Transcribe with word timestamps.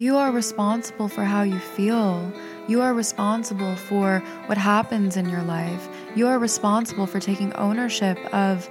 You 0.00 0.16
are 0.16 0.30
responsible 0.30 1.08
for 1.08 1.24
how 1.24 1.42
you 1.42 1.58
feel. 1.58 2.32
You 2.68 2.82
are 2.82 2.94
responsible 2.94 3.74
for 3.74 4.22
what 4.46 4.56
happens 4.56 5.16
in 5.16 5.28
your 5.28 5.42
life. 5.42 5.88
You 6.14 6.28
are 6.28 6.38
responsible 6.38 7.08
for 7.08 7.18
taking 7.18 7.52
ownership 7.54 8.16
of 8.32 8.70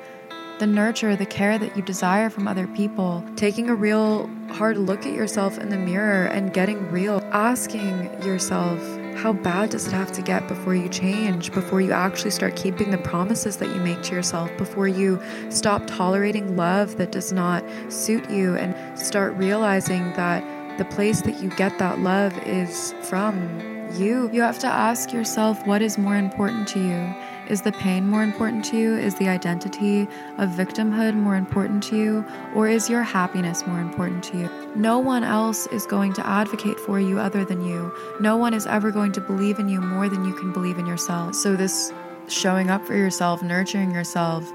the 0.59 0.67
nurture, 0.67 1.17
the 1.17 1.25
care 1.25 1.59
that 1.59 1.75
you 1.75 1.83
desire 1.83 2.29
from 2.29 2.47
other 2.47 2.65
people. 2.67 3.25
Taking 3.35 3.69
a 3.69 3.75
real 3.75 4.29
hard 4.51 4.77
look 4.77 5.05
at 5.05 5.13
yourself 5.13 5.57
in 5.57 5.67
the 5.67 5.77
mirror 5.77 6.27
and 6.27 6.53
getting 6.53 6.89
real. 6.91 7.21
Asking 7.33 8.05
yourself, 8.23 8.79
how 9.17 9.33
bad 9.33 9.71
does 9.71 9.85
it 9.85 9.91
have 9.91 10.13
to 10.13 10.21
get 10.21 10.47
before 10.47 10.75
you 10.75 10.87
change, 10.87 11.51
before 11.51 11.81
you 11.81 11.91
actually 11.91 12.31
start 12.31 12.55
keeping 12.55 12.89
the 12.89 12.99
promises 12.99 13.57
that 13.57 13.67
you 13.75 13.81
make 13.81 14.01
to 14.03 14.15
yourself, 14.15 14.49
before 14.57 14.87
you 14.87 15.21
stop 15.49 15.85
tolerating 15.87 16.55
love 16.55 16.95
that 16.95 17.11
does 17.11 17.33
not 17.33 17.65
suit 17.91 18.29
you 18.29 18.55
and 18.55 18.97
start 18.97 19.33
realizing 19.33 20.13
that 20.13 20.41
the 20.77 20.85
place 20.85 21.21
that 21.21 21.41
you 21.41 21.49
get 21.51 21.77
that 21.79 21.99
love 21.99 22.37
is 22.45 22.93
from 23.03 23.59
you. 23.93 24.29
You 24.31 24.41
have 24.41 24.59
to 24.59 24.67
ask 24.67 25.13
yourself 25.13 25.65
what 25.65 25.81
is 25.81 25.97
more 25.97 26.15
important 26.15 26.67
to 26.69 26.79
you. 26.79 27.15
Is 27.49 27.61
the 27.61 27.71
pain 27.71 28.05
more 28.05 28.23
important 28.23 28.65
to 28.65 28.77
you? 28.77 28.95
Is 28.95 29.15
the 29.15 29.29
identity 29.29 30.01
of 30.37 30.49
victimhood 30.49 31.15
more 31.15 31.35
important 31.35 31.81
to 31.83 31.95
you? 31.95 32.25
Or 32.53 32.67
is 32.67 32.89
your 32.89 33.03
happiness 33.03 33.65
more 33.65 33.79
important 33.79 34.23
to 34.25 34.37
you? 34.37 34.49
No 34.75 34.99
one 34.99 35.23
else 35.23 35.65
is 35.67 35.85
going 35.85 36.13
to 36.13 36.27
advocate 36.27 36.79
for 36.79 36.99
you 36.99 37.19
other 37.19 37.45
than 37.45 37.61
you. 37.61 37.93
No 38.19 38.35
one 38.35 38.53
is 38.53 38.67
ever 38.67 38.91
going 38.91 39.13
to 39.13 39.21
believe 39.21 39.59
in 39.59 39.69
you 39.69 39.79
more 39.79 40.09
than 40.09 40.25
you 40.25 40.33
can 40.33 40.51
believe 40.51 40.77
in 40.77 40.85
yourself. 40.85 41.35
So, 41.35 41.55
this 41.55 41.93
showing 42.27 42.69
up 42.69 42.85
for 42.85 42.95
yourself, 42.95 43.41
nurturing 43.41 43.91
yourself, 43.91 44.51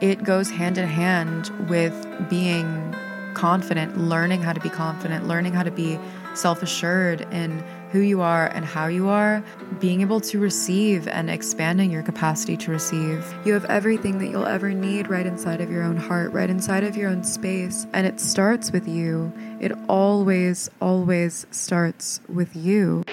it 0.00 0.24
goes 0.24 0.50
hand 0.50 0.78
in 0.78 0.88
hand 0.88 1.50
with 1.68 1.94
being 2.28 2.94
confident, 3.36 3.98
learning 3.98 4.40
how 4.40 4.54
to 4.54 4.60
be 4.60 4.70
confident, 4.70 5.28
learning 5.28 5.52
how 5.52 5.62
to 5.62 5.70
be 5.70 5.98
self 6.34 6.62
assured 6.62 7.20
in 7.32 7.62
who 7.92 8.00
you 8.00 8.22
are 8.22 8.46
and 8.48 8.64
how 8.64 8.86
you 8.86 9.08
are, 9.08 9.44
being 9.78 10.00
able 10.00 10.20
to 10.20 10.38
receive 10.40 11.06
and 11.06 11.30
expanding 11.30 11.90
your 11.90 12.02
capacity 12.02 12.56
to 12.56 12.70
receive. 12.70 13.34
You 13.44 13.52
have 13.52 13.66
everything 13.66 14.18
that 14.18 14.28
you'll 14.28 14.46
ever 14.46 14.70
need 14.72 15.08
right 15.08 15.26
inside 15.26 15.60
of 15.60 15.70
your 15.70 15.82
own 15.82 15.96
heart, 15.96 16.32
right 16.32 16.48
inside 16.48 16.82
of 16.82 16.96
your 16.96 17.10
own 17.10 17.22
space. 17.24 17.86
And 17.92 18.06
it 18.06 18.20
starts 18.20 18.72
with 18.72 18.88
you. 18.88 19.32
It 19.60 19.72
always, 19.88 20.70
always 20.80 21.46
starts 21.50 22.20
with 22.28 22.56
you. 22.56 23.04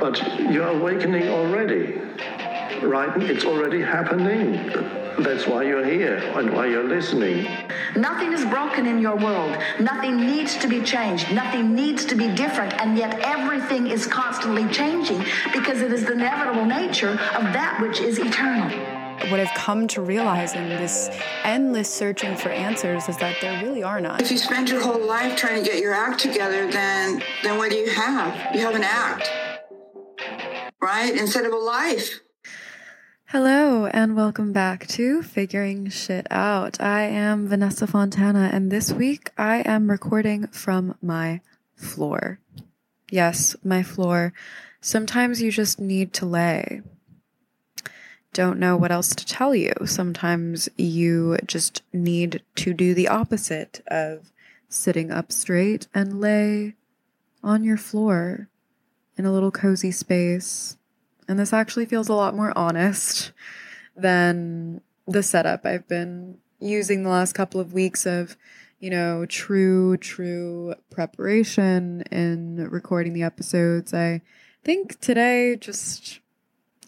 But 0.00 0.20
you're 0.50 0.68
awakening 0.68 1.28
already, 1.28 2.00
right? 2.82 3.22
It's 3.22 3.44
already 3.44 3.80
happening. 3.80 4.52
That's 5.18 5.46
why 5.46 5.64
you're 5.64 5.84
here 5.84 6.16
and 6.36 6.52
why 6.52 6.66
you're 6.66 6.84
listening. 6.88 7.48
Nothing 7.96 8.32
is 8.32 8.44
broken 8.44 8.86
in 8.86 9.00
your 9.00 9.16
world. 9.16 9.56
Nothing 9.80 10.16
needs 10.16 10.56
to 10.58 10.68
be 10.68 10.80
changed. 10.80 11.32
Nothing 11.32 11.74
needs 11.74 12.04
to 12.04 12.14
be 12.14 12.28
different. 12.28 12.72
And 12.80 12.96
yet 12.96 13.18
everything 13.20 13.88
is 13.88 14.06
constantly 14.06 14.68
changing 14.68 15.24
because 15.52 15.80
it 15.80 15.92
is 15.92 16.04
the 16.04 16.12
inevitable 16.12 16.64
nature 16.64 17.10
of 17.10 17.52
that 17.52 17.78
which 17.82 18.00
is 18.00 18.18
eternal. 18.18 18.70
What 19.30 19.40
I've 19.40 19.54
come 19.54 19.88
to 19.88 20.00
realize 20.00 20.54
in 20.54 20.68
this 20.68 21.10
endless 21.42 21.92
searching 21.92 22.36
for 22.36 22.50
answers 22.50 23.08
is 23.08 23.16
that 23.16 23.36
there 23.40 23.60
really 23.64 23.82
are 23.82 24.00
none. 24.00 24.20
If 24.20 24.30
you 24.30 24.38
spend 24.38 24.70
your 24.70 24.80
whole 24.80 25.04
life 25.04 25.36
trying 25.36 25.62
to 25.62 25.68
get 25.68 25.82
your 25.82 25.92
act 25.92 26.20
together, 26.20 26.70
then 26.70 27.20
then 27.42 27.58
what 27.58 27.72
do 27.72 27.76
you 27.76 27.90
have? 27.90 28.54
You 28.54 28.60
have 28.60 28.76
an 28.76 28.84
act. 28.84 29.28
Right? 30.80 31.12
Instead 31.18 31.44
of 31.46 31.52
a 31.52 31.56
life. 31.56 32.20
Hello, 33.30 33.84
and 33.84 34.16
welcome 34.16 34.54
back 34.54 34.86
to 34.86 35.22
Figuring 35.22 35.90
Shit 35.90 36.26
Out. 36.30 36.80
I 36.80 37.02
am 37.02 37.46
Vanessa 37.46 37.86
Fontana, 37.86 38.48
and 38.54 38.72
this 38.72 38.90
week 38.90 39.32
I 39.36 39.56
am 39.66 39.90
recording 39.90 40.46
from 40.46 40.94
my 41.02 41.42
floor. 41.76 42.40
Yes, 43.10 43.54
my 43.62 43.82
floor. 43.82 44.32
Sometimes 44.80 45.42
you 45.42 45.50
just 45.50 45.78
need 45.78 46.14
to 46.14 46.24
lay. 46.24 46.80
Don't 48.32 48.58
know 48.58 48.78
what 48.78 48.90
else 48.90 49.14
to 49.14 49.26
tell 49.26 49.54
you. 49.54 49.74
Sometimes 49.84 50.70
you 50.78 51.36
just 51.46 51.82
need 51.92 52.42
to 52.54 52.72
do 52.72 52.94
the 52.94 53.08
opposite 53.08 53.82
of 53.88 54.32
sitting 54.70 55.10
up 55.10 55.32
straight 55.32 55.86
and 55.92 56.18
lay 56.18 56.76
on 57.44 57.62
your 57.62 57.76
floor 57.76 58.48
in 59.18 59.26
a 59.26 59.32
little 59.32 59.50
cozy 59.50 59.90
space 59.90 60.77
and 61.28 61.38
this 61.38 61.52
actually 61.52 61.86
feels 61.86 62.08
a 62.08 62.14
lot 62.14 62.34
more 62.34 62.56
honest 62.56 63.32
than 63.96 64.80
the 65.06 65.22
setup 65.22 65.66
I've 65.66 65.86
been 65.86 66.38
using 66.58 67.02
the 67.02 67.10
last 67.10 67.34
couple 67.34 67.60
of 67.60 67.72
weeks 67.72 68.06
of, 68.06 68.36
you 68.80 68.90
know, 68.90 69.26
true, 69.26 69.96
true 69.98 70.74
preparation 70.90 72.02
in 72.10 72.68
recording 72.70 73.12
the 73.12 73.22
episodes. 73.22 73.92
I 73.92 74.22
think 74.64 74.98
today 75.00 75.56
just 75.56 76.20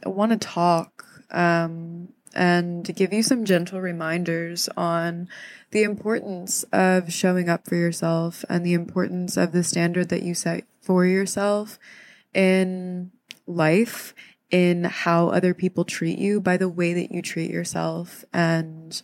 I 0.04 0.08
want 0.08 0.32
to 0.32 0.38
talk 0.38 1.04
um, 1.30 2.08
and 2.34 2.84
give 2.96 3.12
you 3.12 3.22
some 3.22 3.44
gentle 3.44 3.80
reminders 3.80 4.68
on 4.76 5.28
the 5.70 5.82
importance 5.82 6.64
of 6.72 7.12
showing 7.12 7.48
up 7.48 7.66
for 7.66 7.76
yourself 7.76 8.44
and 8.48 8.64
the 8.64 8.74
importance 8.74 9.36
of 9.36 9.52
the 9.52 9.64
standard 9.64 10.08
that 10.08 10.22
you 10.22 10.34
set 10.34 10.64
for 10.80 11.04
yourself 11.04 11.78
in 12.32 13.10
life 13.46 14.14
in 14.50 14.84
how 14.84 15.28
other 15.28 15.54
people 15.54 15.84
treat 15.84 16.18
you 16.18 16.40
by 16.40 16.56
the 16.56 16.68
way 16.68 16.92
that 16.92 17.12
you 17.12 17.22
treat 17.22 17.50
yourself 17.50 18.24
and 18.32 19.02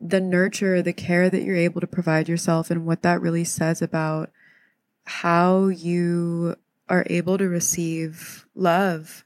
the 0.00 0.20
nurture, 0.20 0.82
the 0.82 0.92
care 0.92 1.30
that 1.30 1.42
you're 1.42 1.56
able 1.56 1.80
to 1.80 1.86
provide 1.86 2.28
yourself 2.28 2.70
and 2.70 2.84
what 2.84 3.02
that 3.02 3.20
really 3.20 3.44
says 3.44 3.80
about 3.80 4.30
how 5.04 5.68
you 5.68 6.56
are 6.88 7.06
able 7.08 7.38
to 7.38 7.48
receive 7.48 8.46
love. 8.54 9.24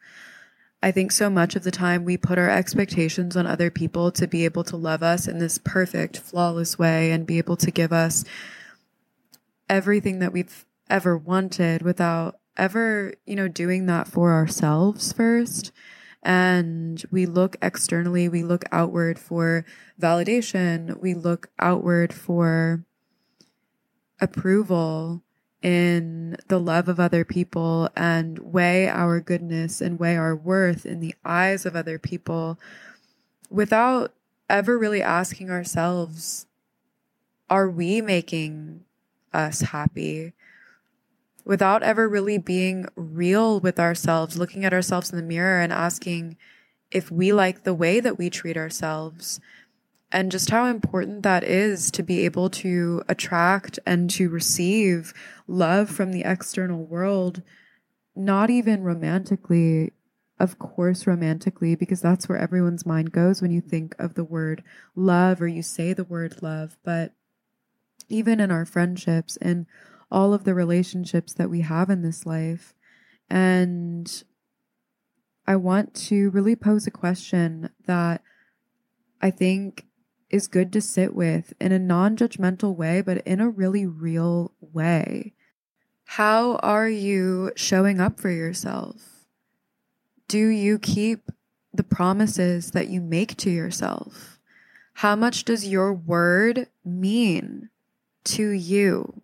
I 0.82 0.92
think 0.92 1.10
so 1.10 1.30
much 1.30 1.56
of 1.56 1.64
the 1.64 1.70
time 1.70 2.04
we 2.04 2.16
put 2.16 2.38
our 2.38 2.50
expectations 2.50 3.36
on 3.36 3.46
other 3.46 3.70
people 3.70 4.12
to 4.12 4.28
be 4.28 4.44
able 4.44 4.64
to 4.64 4.76
love 4.76 5.02
us 5.02 5.26
in 5.26 5.38
this 5.38 5.58
perfect, 5.58 6.18
flawless 6.18 6.78
way 6.78 7.10
and 7.10 7.26
be 7.26 7.38
able 7.38 7.56
to 7.56 7.70
give 7.70 7.92
us 7.92 8.24
everything 9.68 10.20
that 10.20 10.32
we've 10.32 10.64
ever 10.88 11.16
wanted 11.16 11.82
without 11.82 12.38
ever, 12.56 13.14
you 13.26 13.36
know, 13.36 13.48
doing 13.48 13.86
that 13.86 14.08
for 14.08 14.32
ourselves 14.32 15.12
first. 15.12 15.72
And 16.22 17.04
we 17.10 17.26
look 17.26 17.56
externally, 17.62 18.28
we 18.28 18.42
look 18.42 18.64
outward 18.72 19.18
for 19.18 19.64
validation, 20.00 21.00
we 21.00 21.14
look 21.14 21.50
outward 21.58 22.12
for 22.12 22.84
approval 24.20 25.22
in 25.62 26.36
the 26.48 26.58
love 26.58 26.88
of 26.88 27.00
other 27.00 27.24
people 27.24 27.88
and 27.96 28.38
weigh 28.38 28.88
our 28.88 29.20
goodness 29.20 29.80
and 29.80 29.98
weigh 29.98 30.16
our 30.16 30.34
worth 30.34 30.84
in 30.84 31.00
the 31.00 31.14
eyes 31.24 31.66
of 31.66 31.76
other 31.76 31.98
people 31.98 32.58
without 33.50 34.12
ever 34.48 34.78
really 34.78 35.02
asking 35.02 35.50
ourselves, 35.50 36.46
are 37.48 37.68
we 37.68 38.00
making 38.00 38.84
us 39.32 39.60
happy? 39.60 40.32
Without 41.46 41.84
ever 41.84 42.08
really 42.08 42.38
being 42.38 42.86
real 42.96 43.60
with 43.60 43.78
ourselves, 43.78 44.36
looking 44.36 44.64
at 44.64 44.74
ourselves 44.74 45.10
in 45.10 45.16
the 45.16 45.22
mirror 45.22 45.60
and 45.60 45.72
asking 45.72 46.36
if 46.90 47.10
we 47.10 47.32
like 47.32 47.62
the 47.62 47.72
way 47.72 48.00
that 48.00 48.18
we 48.18 48.28
treat 48.28 48.56
ourselves 48.56 49.40
and 50.10 50.32
just 50.32 50.50
how 50.50 50.66
important 50.66 51.22
that 51.22 51.44
is 51.44 51.90
to 51.92 52.02
be 52.02 52.24
able 52.24 52.50
to 52.50 53.00
attract 53.08 53.78
and 53.86 54.10
to 54.10 54.28
receive 54.28 55.14
love 55.46 55.88
from 55.88 56.10
the 56.10 56.22
external 56.24 56.84
world, 56.84 57.42
not 58.16 58.50
even 58.50 58.82
romantically, 58.82 59.92
of 60.40 60.58
course, 60.58 61.06
romantically, 61.06 61.76
because 61.76 62.00
that's 62.00 62.28
where 62.28 62.38
everyone's 62.38 62.84
mind 62.84 63.12
goes 63.12 63.40
when 63.40 63.52
you 63.52 63.60
think 63.60 63.94
of 64.00 64.14
the 64.14 64.24
word 64.24 64.64
love 64.96 65.40
or 65.40 65.46
you 65.46 65.62
say 65.62 65.92
the 65.92 66.04
word 66.04 66.42
love, 66.42 66.76
but 66.84 67.12
even 68.08 68.40
in 68.40 68.50
our 68.50 68.64
friendships 68.64 69.36
and 69.36 69.66
all 70.10 70.32
of 70.32 70.44
the 70.44 70.54
relationships 70.54 71.32
that 71.34 71.50
we 71.50 71.60
have 71.62 71.90
in 71.90 72.02
this 72.02 72.26
life. 72.26 72.74
And 73.28 74.22
I 75.46 75.56
want 75.56 75.94
to 76.06 76.30
really 76.30 76.56
pose 76.56 76.86
a 76.86 76.90
question 76.90 77.70
that 77.86 78.22
I 79.20 79.30
think 79.30 79.86
is 80.30 80.48
good 80.48 80.72
to 80.72 80.80
sit 80.80 81.14
with 81.14 81.52
in 81.60 81.72
a 81.72 81.78
non 81.78 82.16
judgmental 82.16 82.74
way, 82.74 83.00
but 83.00 83.18
in 83.26 83.40
a 83.40 83.48
really 83.48 83.86
real 83.86 84.52
way. 84.60 85.34
How 86.04 86.56
are 86.56 86.88
you 86.88 87.52
showing 87.56 88.00
up 88.00 88.20
for 88.20 88.30
yourself? 88.30 89.26
Do 90.28 90.46
you 90.46 90.78
keep 90.78 91.30
the 91.72 91.84
promises 91.84 92.72
that 92.72 92.88
you 92.88 93.00
make 93.00 93.36
to 93.38 93.50
yourself? 93.50 94.38
How 94.94 95.14
much 95.14 95.44
does 95.44 95.68
your 95.68 95.92
word 95.92 96.68
mean 96.84 97.70
to 98.24 98.50
you? 98.50 99.22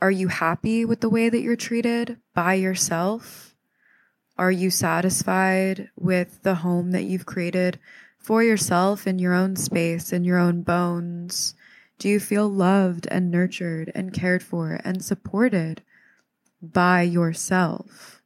Are 0.00 0.10
you 0.10 0.28
happy 0.28 0.84
with 0.84 1.00
the 1.00 1.08
way 1.08 1.28
that 1.28 1.40
you're 1.40 1.56
treated 1.56 2.18
by 2.34 2.54
yourself? 2.54 3.54
Are 4.36 4.50
you 4.50 4.70
satisfied 4.70 5.90
with 5.96 6.42
the 6.42 6.56
home 6.56 6.90
that 6.90 7.04
you've 7.04 7.24
created 7.24 7.78
for 8.18 8.42
yourself 8.42 9.06
in 9.06 9.18
your 9.18 9.32
own 9.32 9.56
space, 9.56 10.12
in 10.12 10.24
your 10.24 10.38
own 10.38 10.62
bones? 10.62 11.54
Do 11.98 12.10
you 12.10 12.20
feel 12.20 12.46
loved 12.46 13.08
and 13.10 13.30
nurtured 13.30 13.90
and 13.94 14.12
cared 14.12 14.42
for 14.42 14.78
and 14.84 15.02
supported 15.02 15.82
by 16.60 17.00
yourself? 17.00 18.20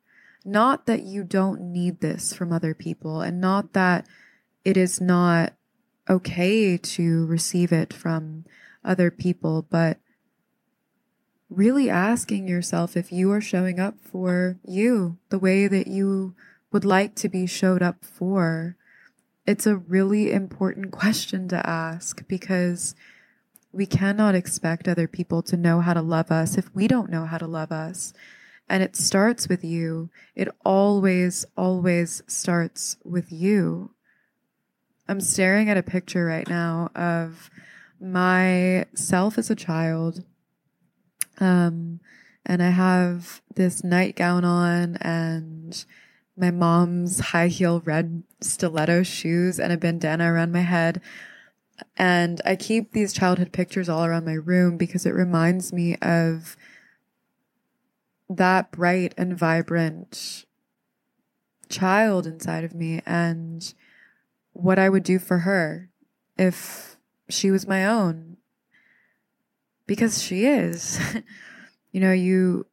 Not 0.45 0.87
that 0.87 1.05
you 1.05 1.23
don't 1.23 1.61
need 1.61 2.01
this 2.01 2.33
from 2.33 2.53
other 2.53 2.75
people 2.75 3.21
and 3.21 3.41
not 3.41 3.75
that 3.75 4.07
it 4.65 4.77
is 4.77 5.01
not 5.01 5.53
okay 6.09 6.77
to 6.77 7.27
receive 7.27 7.73
it 7.73 7.93
from 7.93 8.45
other 8.85 9.13
people, 9.13 9.63
but 9.71 9.99
really 11.51 11.91
asking 11.91 12.47
yourself 12.47 12.97
if 12.97 13.11
you 13.11 13.31
are 13.33 13.41
showing 13.41 13.81
up 13.81 13.97
for 14.01 14.59
you 14.65 15.19
the 15.29 15.39
way 15.39 15.67
that 15.67 15.89
you 15.89 16.35
would 16.73 16.85
like 16.85 17.17
to 17.17 17.29
be 17.29 17.47
showed 17.47 17.83
up 17.83 18.05
for. 18.05 18.77
It's 19.47 19.67
a 19.67 19.77
really 19.77 20.33
important 20.33 20.91
question 20.93 21.49
to 21.49 21.69
ask 21.69 22.27
because 22.29 22.95
we 23.73 23.87
cannot 23.87 24.35
expect 24.35 24.89
other 24.89 25.09
people 25.09 25.43
to 25.43 25.57
know 25.57 25.81
how 25.81 25.95
to 25.95 26.03
love 26.03 26.31
us 26.31 26.57
if 26.57 26.75
we 26.75 26.89
don't 26.89 27.11
know 27.11 27.25
how 27.27 27.39
to 27.39 27.47
love 27.47 27.73
us. 27.73 28.13
And 28.69 28.83
it 28.83 28.95
starts 28.95 29.49
with 29.49 29.65
you. 29.65 30.11
It 30.37 30.49
always, 30.65 31.45
always 31.57 32.23
starts 32.29 32.97
with 33.05 33.33
you. 33.33 33.91
I'm 35.09 35.21
staring 35.21 35.69
at 35.69 35.77
a 35.77 35.83
picture 35.83 36.25
right 36.25 36.49
now 36.49 36.91
of 36.95 37.51
myself 38.01 39.39
as 39.39 39.51
a 39.51 39.57
child. 39.57 40.25
Um, 41.41 42.01
and 42.47 42.63
I 42.63 42.71
have 42.71 43.43
this 43.55 43.83
nightgown 43.83 44.45
on 44.45 44.97
and 44.97 45.85
my 46.37 46.51
mom's 46.51 47.21
high 47.21 47.49
heel 47.49 47.83
red 47.85 48.23
stiletto 48.41 49.03
shoes 49.03 49.59
and 49.59 49.73
a 49.73 49.77
bandana 49.77 50.33
around 50.33 50.53
my 50.53 50.63
head. 50.63 51.01
And 51.97 52.41
I 52.45 52.57
keep 52.57 52.93
these 52.93 53.13
childhood 53.13 53.53
pictures 53.53 53.89
all 53.89 54.05
around 54.05 54.25
my 54.25 54.35
room 54.35 54.77
because 54.77 55.07
it 55.07 55.15
reminds 55.15 55.73
me 55.73 55.97
of 55.97 56.57
that 58.29 58.71
bright 58.71 59.15
and 59.19 59.37
vibrant 59.37 60.45
child 61.69 62.27
inside 62.27 62.65
of 62.65 62.75
me 62.75 63.01
and 63.07 63.75
what 64.53 64.79
I 64.79 64.89
would 64.89 65.03
do 65.03 65.19
for 65.19 65.39
her 65.39 65.91
if 66.37 66.97
she 67.29 67.51
was 67.51 67.67
my 67.67 67.87
own. 67.87 68.37
Because 69.91 70.23
she 70.23 70.47
is. 70.47 71.01
you 71.91 71.99
know, 71.99 72.13
you 72.13 72.65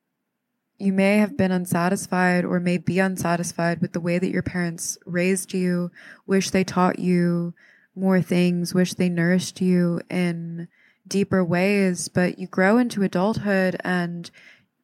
you 0.77 0.93
may 0.93 1.17
have 1.17 1.35
been 1.35 1.51
unsatisfied 1.51 2.45
or 2.45 2.59
may 2.59 2.77
be 2.77 2.99
unsatisfied 2.99 3.81
with 3.81 3.93
the 3.93 3.99
way 3.99 4.19
that 4.19 4.29
your 4.29 4.43
parents 4.43 4.99
raised 5.03 5.51
you, 5.51 5.89
wish 6.27 6.51
they 6.51 6.63
taught 6.63 6.99
you 6.99 7.55
more 7.95 8.21
things, 8.21 8.75
wish 8.75 8.93
they 8.93 9.09
nourished 9.09 9.61
you 9.61 9.99
in 10.11 10.67
deeper 11.07 11.43
ways, 11.43 12.07
but 12.07 12.37
you 12.37 12.45
grow 12.45 12.77
into 12.77 13.01
adulthood 13.01 13.77
and 13.83 14.29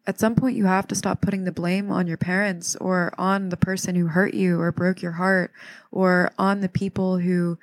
at 0.08 0.20
some 0.20 0.34
point 0.34 0.58
you 0.58 0.66
have 0.66 0.88
to 0.88 0.96
stop 0.96 1.22
putting 1.22 1.44
the 1.44 1.52
blame 1.52 1.92
on 1.92 2.08
your 2.08 2.18
parents 2.18 2.76
or 2.78 3.14
on 3.20 3.50
the 3.50 3.58
person 3.58 3.94
who 3.94 4.08
hurt 4.08 4.34
you 4.34 4.60
or 4.60 4.72
broke 4.72 5.04
your 5.04 5.12
heart 5.12 5.52
or 5.92 6.32
on 6.40 6.62
the 6.62 6.70
people 6.70 7.20
who 7.20 7.60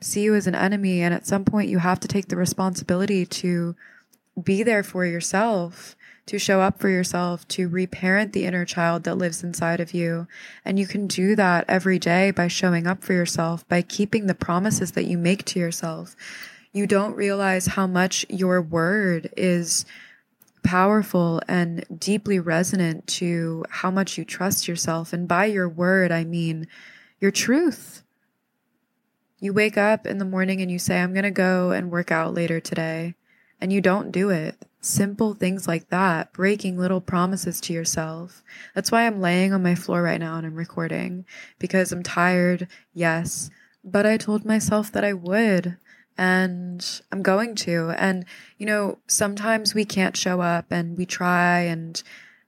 see 0.00 0.22
you 0.22 0.34
as 0.34 0.48
an 0.48 0.56
enemy 0.56 1.02
and 1.02 1.14
at 1.14 1.24
some 1.24 1.44
point 1.44 1.68
you 1.68 1.78
have 1.78 2.00
to 2.00 2.08
take 2.08 2.26
the 2.26 2.36
responsibility 2.36 3.24
to 3.24 3.76
be 4.42 4.62
there 4.62 4.82
for 4.82 5.04
yourself 5.04 5.96
to 6.26 6.38
show 6.38 6.60
up 6.60 6.78
for 6.78 6.88
yourself 6.88 7.48
to 7.48 7.68
reparent 7.68 8.32
the 8.32 8.44
inner 8.44 8.64
child 8.64 9.04
that 9.04 9.16
lives 9.16 9.42
inside 9.42 9.80
of 9.80 9.94
you 9.94 10.26
and 10.64 10.78
you 10.78 10.86
can 10.86 11.06
do 11.06 11.34
that 11.34 11.64
every 11.68 11.98
day 11.98 12.30
by 12.30 12.48
showing 12.48 12.86
up 12.86 13.02
for 13.02 13.12
yourself 13.12 13.66
by 13.68 13.82
keeping 13.82 14.26
the 14.26 14.34
promises 14.34 14.92
that 14.92 15.06
you 15.06 15.16
make 15.16 15.44
to 15.44 15.58
yourself 15.58 16.14
you 16.72 16.86
don't 16.86 17.16
realize 17.16 17.66
how 17.66 17.86
much 17.86 18.26
your 18.28 18.60
word 18.60 19.30
is 19.36 19.86
powerful 20.62 21.40
and 21.48 21.84
deeply 21.98 22.38
resonant 22.38 23.06
to 23.06 23.64
how 23.70 23.90
much 23.90 24.18
you 24.18 24.24
trust 24.24 24.68
yourself. 24.68 25.12
And 25.12 25.26
by 25.26 25.46
your 25.46 25.68
word, 25.68 26.12
I 26.12 26.24
mean 26.24 26.68
your 27.20 27.30
truth. 27.30 28.02
You 29.40 29.52
wake 29.52 29.78
up 29.78 30.06
in 30.06 30.18
the 30.18 30.24
morning 30.24 30.60
and 30.60 30.70
you 30.70 30.78
say, 30.78 31.00
I'm 31.00 31.14
going 31.14 31.22
to 31.22 31.30
go 31.30 31.70
and 31.70 31.90
work 31.90 32.10
out 32.10 32.34
later 32.34 32.60
today. 32.60 33.14
And 33.60 33.72
you 33.72 33.80
don't 33.80 34.12
do 34.12 34.30
it. 34.30 34.56
Simple 34.80 35.34
things 35.34 35.66
like 35.66 35.88
that, 35.90 36.32
breaking 36.32 36.78
little 36.78 37.00
promises 37.00 37.60
to 37.62 37.72
yourself. 37.72 38.44
That's 38.74 38.92
why 38.92 39.06
I'm 39.06 39.20
laying 39.20 39.52
on 39.52 39.62
my 39.62 39.74
floor 39.74 40.02
right 40.02 40.20
now 40.20 40.36
and 40.36 40.46
I'm 40.46 40.54
recording 40.54 41.24
because 41.58 41.90
I'm 41.90 42.04
tired, 42.04 42.68
yes, 42.94 43.50
but 43.82 44.06
I 44.06 44.16
told 44.16 44.44
myself 44.44 44.92
that 44.92 45.04
I 45.04 45.12
would 45.12 45.76
and 46.16 47.00
I'm 47.10 47.22
going 47.22 47.54
to. 47.56 47.90
And, 47.96 48.24
you 48.58 48.66
know, 48.66 48.98
sometimes 49.06 49.74
we 49.74 49.84
can't 49.84 50.16
show 50.16 50.40
up 50.40 50.66
and 50.70 50.96
we 50.96 51.06
try 51.06 51.60
and 51.60 52.00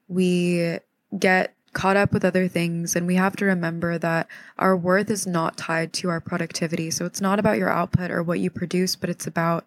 we 0.09 0.79
get 1.19 1.55
caught 1.73 1.97
up 1.97 2.12
with 2.12 2.25
other 2.25 2.49
things. 2.49 2.97
And 2.97 3.07
we 3.07 3.15
have 3.15 3.37
to 3.37 3.45
remember 3.45 3.97
that 3.99 4.27
our 4.59 4.77
worth 4.77 5.11
is 5.11 5.27
not 5.27 5.57
tied 5.57 5.93
to 5.95 6.09
our 6.09 6.21
productivity. 6.21 6.91
So 6.91 7.05
it's 7.07 7.21
not 7.21 7.39
about 7.39 7.59
your 7.59 7.71
output 7.71 8.11
or 8.11 8.23
what 8.23 8.41
you 8.41 8.51
produce, 8.51 8.97
but 8.97 9.11
it's 9.11 9.27
about 9.27 9.65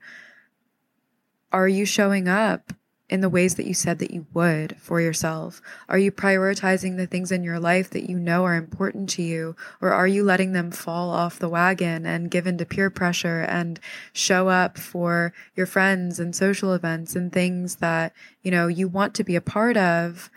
are 1.53 1.67
you 1.67 1.85
showing 1.85 2.27
up 2.27 2.73
in 3.09 3.21
the 3.21 3.29
ways 3.29 3.55
that 3.55 3.67
you 3.67 3.75
said 3.75 3.99
that 3.99 4.09
you 4.09 4.25
would 4.33 4.75
for 4.77 4.99
yourself? 4.99 5.61
Are 5.87 5.99
you 5.99 6.11
prioritizing 6.11 6.97
the 6.97 7.05
things 7.05 7.31
in 7.31 7.43
your 7.43 7.59
life 7.59 7.91
that 7.91 8.09
you 8.09 8.17
know 8.17 8.43
are 8.43 8.55
important 8.55 9.07
to 9.11 9.21
you? 9.21 9.55
Or 9.81 9.91
are 9.91 10.07
you 10.07 10.23
letting 10.23 10.53
them 10.53 10.71
fall 10.71 11.11
off 11.11 11.37
the 11.37 11.47
wagon 11.47 12.07
and 12.07 12.31
give 12.31 12.47
into 12.47 12.65
peer 12.65 12.89
pressure 12.89 13.41
and 13.41 13.79
show 14.13 14.49
up 14.49 14.79
for 14.79 15.31
your 15.55 15.67
friends 15.67 16.19
and 16.19 16.35
social 16.35 16.73
events 16.73 17.15
and 17.15 17.31
things 17.31 17.75
that, 17.75 18.13
you 18.41 18.49
know, 18.49 18.67
you 18.67 18.87
want 18.87 19.13
to 19.13 19.23
be 19.23 19.35
a 19.35 19.41
part 19.41 19.77
of, 19.77 20.31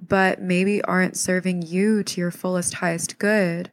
but 0.00 0.40
maybe 0.40 0.80
aren't 0.84 1.18
serving 1.18 1.60
you 1.60 2.02
to 2.04 2.20
your 2.22 2.30
fullest, 2.30 2.74
highest 2.74 3.18
good? 3.18 3.70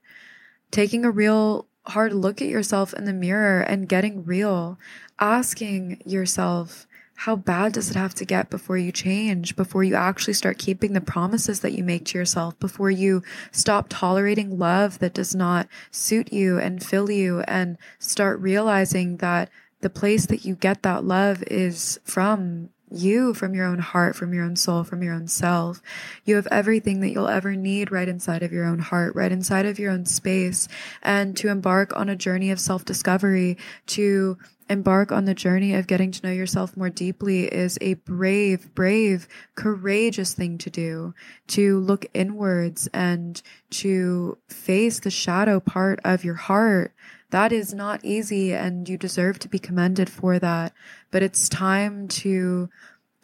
Taking 0.71 1.05
a 1.05 1.11
real 1.11 1.67
hard 1.87 2.13
look 2.13 2.41
at 2.41 2.47
yourself 2.47 2.93
in 2.93 3.05
the 3.05 3.13
mirror 3.13 3.61
and 3.61 3.89
getting 3.89 4.25
real, 4.25 4.77
asking 5.19 6.01
yourself, 6.05 6.87
how 7.19 7.35
bad 7.35 7.71
does 7.71 7.89
it 7.89 7.95
have 7.95 8.13
to 8.15 8.25
get 8.25 8.49
before 8.49 8.77
you 8.77 8.91
change, 8.91 9.55
before 9.55 9.83
you 9.83 9.95
actually 9.95 10.33
start 10.33 10.57
keeping 10.57 10.93
the 10.93 11.01
promises 11.01 11.61
that 11.61 11.71
you 11.71 11.83
make 11.83 12.05
to 12.05 12.17
yourself, 12.17 12.59
before 12.59 12.91
you 12.91 13.23
stop 13.51 13.87
tolerating 13.87 14.59
love 14.59 14.99
that 14.99 15.13
does 15.13 15.33
not 15.33 15.67
suit 15.91 16.33
you 16.33 16.59
and 16.59 16.83
fill 16.83 17.09
you, 17.09 17.39
and 17.41 17.77
start 17.99 18.39
realizing 18.41 19.17
that 19.17 19.49
the 19.79 19.89
place 19.89 20.25
that 20.25 20.43
you 20.43 20.55
get 20.55 20.83
that 20.83 21.05
love 21.05 21.41
is 21.43 21.99
from 22.03 22.69
you 22.91 23.33
from 23.33 23.53
your 23.53 23.65
own 23.65 23.79
heart, 23.79 24.15
from 24.15 24.33
your 24.33 24.43
own 24.43 24.55
soul, 24.55 24.83
from 24.83 25.03
your 25.03 25.13
own 25.13 25.27
self. 25.27 25.81
You 26.23 26.35
have 26.35 26.47
everything 26.51 27.01
that 27.01 27.09
you'll 27.09 27.27
ever 27.27 27.55
need 27.55 27.91
right 27.91 28.07
inside 28.07 28.43
of 28.43 28.51
your 28.51 28.65
own 28.65 28.79
heart, 28.79 29.15
right 29.15 29.31
inside 29.31 29.65
of 29.65 29.79
your 29.79 29.91
own 29.91 30.05
space. 30.05 30.67
And 31.01 31.35
to 31.37 31.49
embark 31.49 31.95
on 31.95 32.09
a 32.09 32.15
journey 32.15 32.51
of 32.51 32.59
self 32.59 32.85
discovery, 32.85 33.57
to 33.87 34.37
embark 34.69 35.11
on 35.11 35.25
the 35.25 35.33
journey 35.33 35.75
of 35.75 35.87
getting 35.87 36.11
to 36.11 36.25
know 36.25 36.33
yourself 36.33 36.75
more 36.75 36.89
deeply 36.89 37.45
is 37.45 37.77
a 37.81 37.93
brave, 37.95 38.73
brave, 38.73 39.27
courageous 39.55 40.33
thing 40.33 40.57
to 40.57 40.69
do. 40.69 41.13
To 41.47 41.79
look 41.79 42.05
inwards 42.13 42.87
and 42.93 43.41
to 43.71 44.37
face 44.47 44.99
the 44.99 45.11
shadow 45.11 45.59
part 45.59 45.99
of 46.03 46.23
your 46.23 46.35
heart. 46.35 46.93
That 47.35 47.51
is 47.51 47.73
not 47.73 47.99
easy 48.05 48.53
and 48.53 48.87
you 48.87 48.97
deserve 48.97 49.39
to 49.39 49.49
be 49.49 49.59
commended 49.59 50.09
for 50.09 50.39
that. 50.39 50.71
But 51.11 51.21
it's 51.21 51.49
time 51.49 52.07
to 52.23 52.69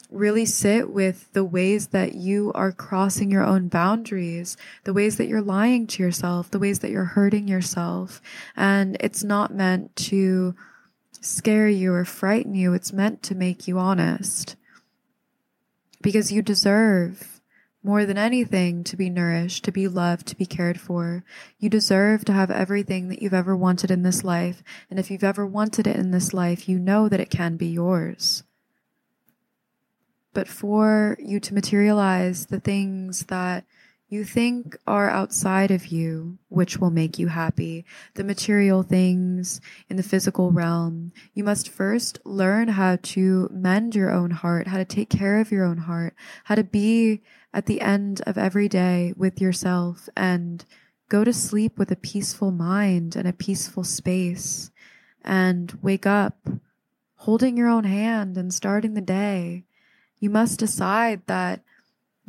really 0.09 0.43
sit 0.43 0.89
with 0.89 1.31
the 1.31 1.45
ways 1.45 1.87
that 1.87 2.13
you 2.13 2.51
are 2.53 2.73
crossing 2.73 3.31
your 3.31 3.45
own 3.45 3.69
boundaries, 3.69 4.57
the 4.83 4.91
ways 4.91 5.15
that 5.15 5.29
you're 5.29 5.41
lying 5.41 5.87
to 5.87 6.03
yourself, 6.03 6.51
the 6.51 6.59
ways 6.59 6.79
that 6.79 6.91
you're 6.91 7.05
hurting 7.05 7.47
yourself. 7.47 8.21
And 8.57 8.97
it's 8.99 9.23
not 9.23 9.55
meant 9.55 9.95
to 10.11 10.55
scare 11.21 11.69
you 11.69 11.93
or 11.93 12.03
frighten 12.03 12.53
you. 12.53 12.73
It's 12.73 12.91
meant 12.91 13.23
to 13.23 13.33
make 13.33 13.65
you 13.65 13.79
honest. 13.79 14.57
Because 16.01 16.33
you 16.33 16.41
deserve 16.41 17.39
more 17.83 18.05
than 18.05 18.17
anything 18.17 18.83
to 18.83 18.95
be 18.95 19.09
nourished, 19.09 19.63
to 19.65 19.71
be 19.71 19.88
loved, 19.88 20.27
to 20.27 20.35
be 20.35 20.45
cared 20.45 20.79
for. 20.79 21.23
You 21.59 21.69
deserve 21.69 22.25
to 22.25 22.33
have 22.33 22.51
everything 22.51 23.07
that 23.09 23.21
you've 23.21 23.33
ever 23.33 23.55
wanted 23.55 23.89
in 23.89 24.03
this 24.03 24.23
life. 24.23 24.63
And 24.89 25.00
if 25.00 25.09
you've 25.09 25.23
ever 25.23 25.45
wanted 25.45 25.88
it 25.88 25.95
in 25.95 26.11
this 26.11 26.33
life, 26.33 26.69
you 26.69 26.77
know 26.77 27.09
that 27.09 27.19
it 27.19 27.29
can 27.29 27.57
be 27.57 27.67
yours. 27.67 28.43
But 30.33 30.47
for 30.47 31.17
you 31.19 31.39
to 31.39 31.53
materialize 31.53 32.45
the 32.45 32.59
things 32.59 33.25
that 33.25 33.65
you 34.11 34.25
think 34.25 34.77
are 34.85 35.09
outside 35.09 35.71
of 35.71 35.88
you, 35.88 36.38
which 36.50 36.77
will 36.77 36.91
make 36.91 37.17
you 37.17 37.29
happy, 37.29 37.85
the 38.15 38.25
material 38.25 38.83
things 38.83 39.61
in 39.89 39.95
the 39.95 40.03
physical 40.03 40.51
realm. 40.51 41.13
You 41.33 41.45
must 41.45 41.69
first 41.69 42.19
learn 42.25 42.67
how 42.67 42.97
to 43.01 43.50
mend 43.53 43.95
your 43.95 44.11
own 44.11 44.31
heart, 44.31 44.67
how 44.67 44.77
to 44.77 44.85
take 44.85 45.09
care 45.09 45.39
of 45.39 45.50
your 45.50 45.63
own 45.63 45.77
heart, 45.77 46.13
how 46.43 46.55
to 46.55 46.63
be 46.63 47.21
at 47.53 47.65
the 47.65 47.81
end 47.81 48.22
of 48.25 48.38
every 48.38 48.67
day 48.67 49.13
with 49.15 49.41
yourself 49.41 50.08
and 50.15 50.65
go 51.10 51.24
to 51.24 51.34
sleep 51.34 51.77
with 51.77 51.91
a 51.91 51.96
peaceful 51.96 52.51
mind 52.51 53.15
and 53.15 53.27
a 53.27 53.34
peaceful 53.34 53.84
space 53.84 54.72
and 55.24 55.77
wake 55.81 56.05
up 56.05 56.48
holding 57.15 57.58
your 57.58 57.67
own 57.67 57.84
hand 57.84 58.38
and 58.38 58.53
starting 58.53 58.93
the 58.93 59.01
day. 59.01 59.65
You 60.20 60.29
must 60.29 60.60
decide 60.60 61.22
that 61.27 61.62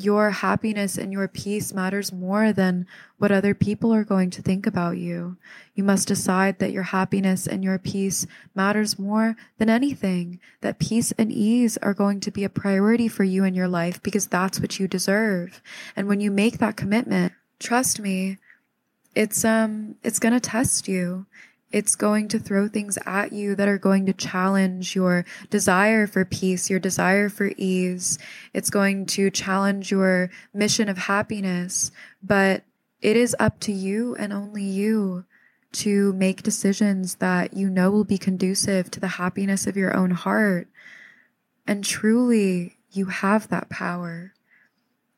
your 0.03 0.31
happiness 0.31 0.99
and 0.99 1.13
your 1.13 1.29
peace 1.29 1.73
matters 1.73 2.13
more 2.13 2.53
than 2.53 2.87
what 3.19 3.31
other 3.31 3.55
people 3.55 3.93
are 3.93 4.05
going 4.05 4.31
to 4.31 4.43
think 4.43 4.67
about 4.67 4.99
you. 4.99 5.37
You 5.75 5.85
must 5.85 6.09
decide 6.09 6.59
that 6.59 6.73
your 6.73 6.83
happiness 6.83 7.47
and 7.47 7.63
your 7.63 7.79
peace 7.79 8.27
matters 8.55 8.99
more 8.99 9.37
than 9.59 9.71
anything, 9.71 10.41
that 10.61 10.79
peace 10.79 11.13
and 11.13 11.31
ease 11.33 11.77
are 11.79 11.95
going 11.95 12.21
to 12.21 12.31
be 12.31 12.45
a 12.45 12.49
priority 12.49 13.09
for 13.09 13.25
you 13.25 13.45
in 13.45 13.55
your 13.55 13.69
life 13.69 14.03
because 14.03 14.27
that's 14.27 14.61
what 14.61 14.79
you 14.79 14.89
deserve. 14.89 15.63
And 15.95 16.09
when 16.09 16.21
you 16.21 16.31
make 16.31 16.59
that 16.59 16.77
commitment, 16.77 17.33
trust 17.59 18.01
me, 18.01 18.39
it's 19.15 19.45
um 19.45 19.95
it's 20.03 20.19
going 20.19 20.33
to 20.33 20.41
test 20.41 20.89
you 20.89 21.27
it's 21.73 21.97
going 21.97 22.29
to 22.29 22.39
throw 22.39 22.69
things 22.69 22.99
at 23.07 23.33
you 23.33 23.55
that 23.57 23.69
are 23.69 23.79
going 23.79 24.07
to 24.07 24.13
challenge 24.13 24.95
your 24.95 25.25
desire 25.49 26.07
for 26.07 26.25
peace, 26.25 26.69
your 26.69 26.79
desire 26.79 27.29
for 27.29 27.51
ease. 27.57 28.19
It's 28.53 28.71
going 28.71 29.07
to 29.07 29.31
challenge 29.31 29.91
your 29.91 30.31
mission 30.53 30.89
of 30.89 30.99
happiness. 30.99 31.91
But 32.23 32.65
it 33.01 33.17
is 33.17 33.35
up 33.41 33.59
to 33.61 33.73
you 33.73 34.15
and 34.17 34.33
only 34.33 34.65
you 34.65 35.25
to 35.73 36.13
make 36.13 36.43
decisions 36.43 37.17
that 37.17 37.55
you 37.57 37.71
know 37.71 37.91
will 37.91 38.05
be 38.05 38.19
conducive 38.19 38.91
to 38.91 39.01
the 39.01 39.09
happiness 39.09 39.67
of 39.67 39.77
your 39.77 39.97
own 39.97 40.11
heart. 40.11 40.69
And 41.67 41.83
truly, 41.83 42.77
you 42.91 43.07
have 43.07 43.49
that 43.49 43.71
power. 43.71 44.35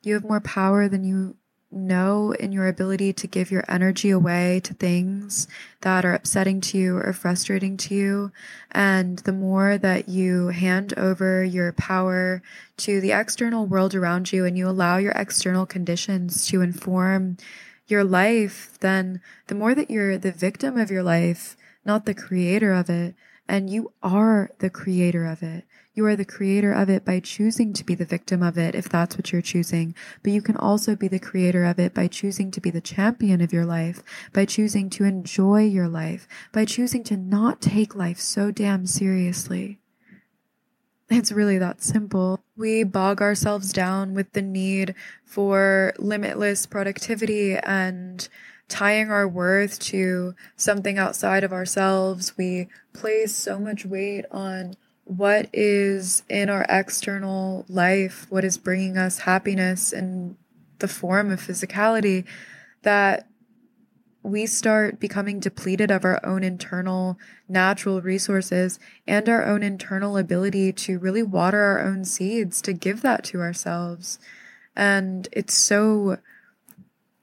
You 0.02 0.14
have 0.14 0.24
more 0.24 0.40
power 0.40 0.88
than 0.88 1.02
you 1.02 1.36
know 1.74 2.32
in 2.32 2.52
your 2.52 2.66
ability 2.68 3.12
to 3.12 3.26
give 3.26 3.50
your 3.50 3.64
energy 3.68 4.10
away 4.10 4.60
to 4.64 4.74
things 4.74 5.48
that 5.80 6.04
are 6.04 6.14
upsetting 6.14 6.60
to 6.62 6.78
you 6.78 6.96
or 6.96 7.12
frustrating 7.12 7.76
to 7.78 7.94
you. 7.94 8.32
And 8.70 9.18
the 9.20 9.32
more 9.32 9.76
that 9.78 10.08
you 10.08 10.48
hand 10.48 10.94
over 10.96 11.44
your 11.44 11.72
power 11.72 12.42
to 12.78 13.00
the 13.00 13.12
external 13.12 13.66
world 13.66 13.94
around 13.94 14.32
you 14.32 14.44
and 14.44 14.56
you 14.56 14.68
allow 14.68 14.96
your 14.96 15.12
external 15.12 15.66
conditions 15.66 16.46
to 16.48 16.60
inform 16.60 17.36
your 17.86 18.04
life, 18.04 18.78
then 18.80 19.20
the 19.48 19.54
more 19.54 19.74
that 19.74 19.90
you're 19.90 20.16
the 20.16 20.32
victim 20.32 20.78
of 20.78 20.90
your 20.90 21.02
life, 21.02 21.56
not 21.84 22.06
the 22.06 22.14
creator 22.14 22.72
of 22.72 22.88
it. 22.88 23.14
And 23.46 23.68
you 23.68 23.92
are 24.02 24.50
the 24.58 24.70
creator 24.70 25.26
of 25.26 25.42
it. 25.42 25.64
You 25.96 26.06
are 26.06 26.16
the 26.16 26.24
creator 26.24 26.72
of 26.72 26.90
it 26.90 27.04
by 27.04 27.20
choosing 27.20 27.72
to 27.72 27.84
be 27.84 27.94
the 27.94 28.04
victim 28.04 28.42
of 28.42 28.58
it, 28.58 28.74
if 28.74 28.88
that's 28.88 29.16
what 29.16 29.30
you're 29.30 29.40
choosing. 29.40 29.94
But 30.24 30.32
you 30.32 30.42
can 30.42 30.56
also 30.56 30.96
be 30.96 31.06
the 31.06 31.20
creator 31.20 31.64
of 31.64 31.78
it 31.78 31.94
by 31.94 32.08
choosing 32.08 32.50
to 32.50 32.60
be 32.60 32.70
the 32.70 32.80
champion 32.80 33.40
of 33.40 33.52
your 33.52 33.64
life, 33.64 34.02
by 34.32 34.44
choosing 34.44 34.90
to 34.90 35.04
enjoy 35.04 35.62
your 35.62 35.86
life, 35.86 36.26
by 36.50 36.64
choosing 36.64 37.04
to 37.04 37.16
not 37.16 37.60
take 37.60 37.94
life 37.94 38.18
so 38.18 38.50
damn 38.50 38.86
seriously. 38.86 39.78
It's 41.10 41.30
really 41.30 41.58
that 41.58 41.80
simple. 41.80 42.42
We 42.56 42.82
bog 42.82 43.22
ourselves 43.22 43.72
down 43.72 44.14
with 44.14 44.32
the 44.32 44.42
need 44.42 44.96
for 45.24 45.92
limitless 45.98 46.66
productivity 46.66 47.56
and 47.56 48.28
tying 48.68 49.10
our 49.10 49.28
worth 49.28 49.78
to 49.78 50.34
something 50.56 50.98
outside 50.98 51.44
of 51.44 51.52
ourselves. 51.52 52.36
We 52.36 52.68
place 52.92 53.36
so 53.36 53.60
much 53.60 53.84
weight 53.84 54.24
on 54.32 54.74
what 55.04 55.48
is 55.52 56.22
in 56.28 56.48
our 56.48 56.64
external 56.68 57.64
life, 57.68 58.26
what 58.30 58.44
is 58.44 58.58
bringing 58.58 58.96
us 58.96 59.20
happiness 59.20 59.92
in 59.92 60.36
the 60.78 60.88
form 60.88 61.30
of 61.30 61.40
physicality, 61.40 62.24
that 62.82 63.28
we 64.22 64.46
start 64.46 64.98
becoming 64.98 65.38
depleted 65.38 65.90
of 65.90 66.04
our 66.04 66.18
own 66.24 66.42
internal 66.42 67.18
natural 67.46 68.00
resources 68.00 68.78
and 69.06 69.28
our 69.28 69.44
own 69.44 69.62
internal 69.62 70.16
ability 70.16 70.72
to 70.72 70.98
really 70.98 71.22
water 71.22 71.60
our 71.60 71.80
own 71.80 72.06
seeds, 72.06 72.62
to 72.62 72.72
give 72.72 73.02
that 73.02 73.22
to 73.22 73.40
ourselves. 73.40 74.18
And 74.74 75.28
it's 75.30 75.52
so 75.54 76.18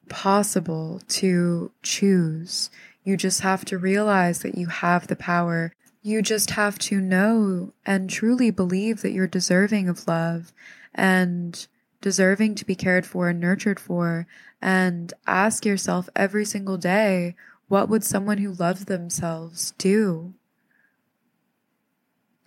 possible 0.09 1.01
to 1.07 1.71
choose. 1.81 2.69
You 3.03 3.17
just 3.17 3.41
have 3.41 3.65
to 3.65 3.79
realize 3.79 4.43
that 4.43 4.55
you 4.55 4.67
have 4.67 5.07
the 5.07 5.15
power 5.15 5.73
you 6.01 6.21
just 6.21 6.51
have 6.51 6.79
to 6.79 6.99
know 6.99 7.73
and 7.85 8.09
truly 8.09 8.49
believe 8.49 9.01
that 9.01 9.11
you're 9.11 9.27
deserving 9.27 9.87
of 9.87 10.07
love 10.07 10.51
and 10.95 11.67
deserving 12.01 12.55
to 12.55 12.65
be 12.65 12.75
cared 12.75 13.05
for 13.05 13.29
and 13.29 13.39
nurtured 13.39 13.79
for. 13.79 14.27
And 14.61 15.13
ask 15.27 15.65
yourself 15.65 16.09
every 16.15 16.45
single 16.45 16.77
day, 16.77 17.35
what 17.67 17.87
would 17.89 18.03
someone 18.03 18.39
who 18.39 18.51
loves 18.51 18.85
themselves 18.85 19.73
do? 19.77 20.33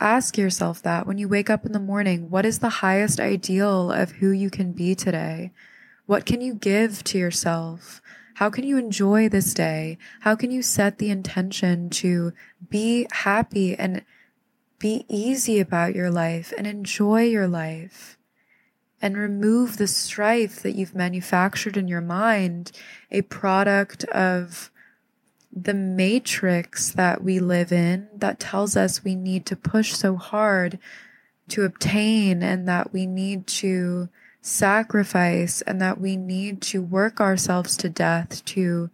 Ask 0.00 0.37
yourself 0.37 0.82
that 0.82 1.06
when 1.06 1.18
you 1.18 1.28
wake 1.28 1.49
up 1.49 1.64
in 1.64 1.73
the 1.73 1.78
morning. 1.78 2.28
What 2.28 2.44
is 2.44 2.58
the 2.58 2.68
highest 2.68 3.20
ideal 3.20 3.90
of 3.90 4.12
who 4.12 4.30
you 4.30 4.50
can 4.50 4.73
be 4.73 4.94
today? 4.94 5.52
What 6.06 6.26
can 6.26 6.40
you 6.40 6.54
give 6.54 7.02
to 7.04 7.18
yourself? 7.18 8.02
How 8.35 8.50
can 8.50 8.64
you 8.64 8.76
enjoy 8.79 9.29
this 9.29 9.55
day? 9.55 9.97
How 10.21 10.35
can 10.35 10.50
you 10.50 10.62
set 10.62 10.99
the 10.99 11.11
intention 11.11 11.88
to 11.91 12.33
be 12.69 13.07
happy 13.11 13.76
and 13.76 14.05
be 14.79 15.05
easy 15.09 15.61
about 15.61 15.95
your 15.95 16.11
life 16.11 16.53
and 16.59 16.67
enjoy 16.67 17.23
your 17.23 17.47
life? 17.47 18.19
And 19.00 19.17
remove 19.17 19.76
the 19.76 19.87
strife 19.87 20.62
that 20.62 20.75
you've 20.75 20.95
manufactured 20.95 21.76
in 21.76 21.88
your 21.88 22.00
mind, 22.00 22.73
a 23.11 23.23
product 23.23 24.05
of 24.05 24.71
the 25.53 25.75
matrix 25.75 26.91
that 26.91 27.23
we 27.23 27.38
live 27.38 27.71
in 27.71 28.09
that 28.17 28.41
tells 28.41 28.76
us 28.76 29.05
we 29.05 29.14
need 29.14 29.47
to 29.47 29.57
push 29.57 29.93
so 29.93 30.17
hard 30.17 30.79
to 31.49 31.62
obtain 31.62 32.43
and 32.43 32.67
that 32.67 32.93
we 32.93 33.07
need 33.07 33.47
to 33.47 34.09
sacrifice 34.44 35.62
and 35.62 35.80
that 35.80 35.98
we 35.98 36.18
need 36.18 36.60
to 36.60 36.82
work 36.82 37.18
ourselves 37.18 37.78
to 37.78 37.88
death 37.88 38.44
to 38.44 38.90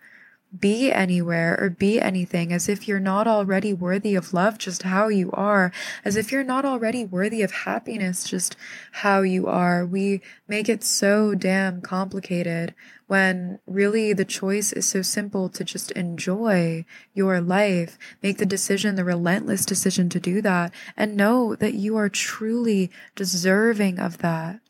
be 0.57 0.92
anywhere 0.92 1.59
or 1.61 1.71
be 1.71 2.00
anything 2.00 2.52
as 2.52 2.69
if 2.69 2.87
you're 2.87 3.00
not 3.00 3.26
already 3.26 3.73
worthy 3.73 4.14
of 4.14 4.33
love 4.33 4.59
just 4.59 4.85
how 4.85 5.09
you 5.09 5.30
are, 5.33 5.73
as 6.04 6.16
if 6.16 6.30
you're 6.30 6.45
not 6.45 6.64
already 6.64 7.04
worthy 7.04 7.42
of 7.42 7.50
happiness 7.50 8.25
just 8.25 8.57
how 8.92 9.23
you 9.23 9.49
are. 9.49 9.85
We 9.85 10.23
make 10.47 10.69
it 10.69 10.85
so 10.85 11.35
damn 11.35 11.80
complicated 11.80 12.73
when 13.09 13.59
really 13.66 14.12
the 14.12 14.25
choice 14.25 14.73
is 14.73 14.87
so 14.87 15.02
simple 15.02 15.49
to 15.49 15.64
just 15.64 15.90
enjoy 15.92 16.85
your 17.12 17.40
life, 17.40 17.99
make 18.23 18.38
the 18.38 18.47
decision, 18.47 18.95
the 18.95 19.04
relentless 19.04 19.66
decision 19.66 20.09
to 20.11 20.21
do 20.21 20.40
that, 20.42 20.73
and 20.97 21.16
know 21.16 21.57
that 21.57 21.75
you 21.75 21.97
are 21.97 22.09
truly 22.09 22.88
deserving 23.16 23.99
of 23.99 24.19
that 24.19 24.61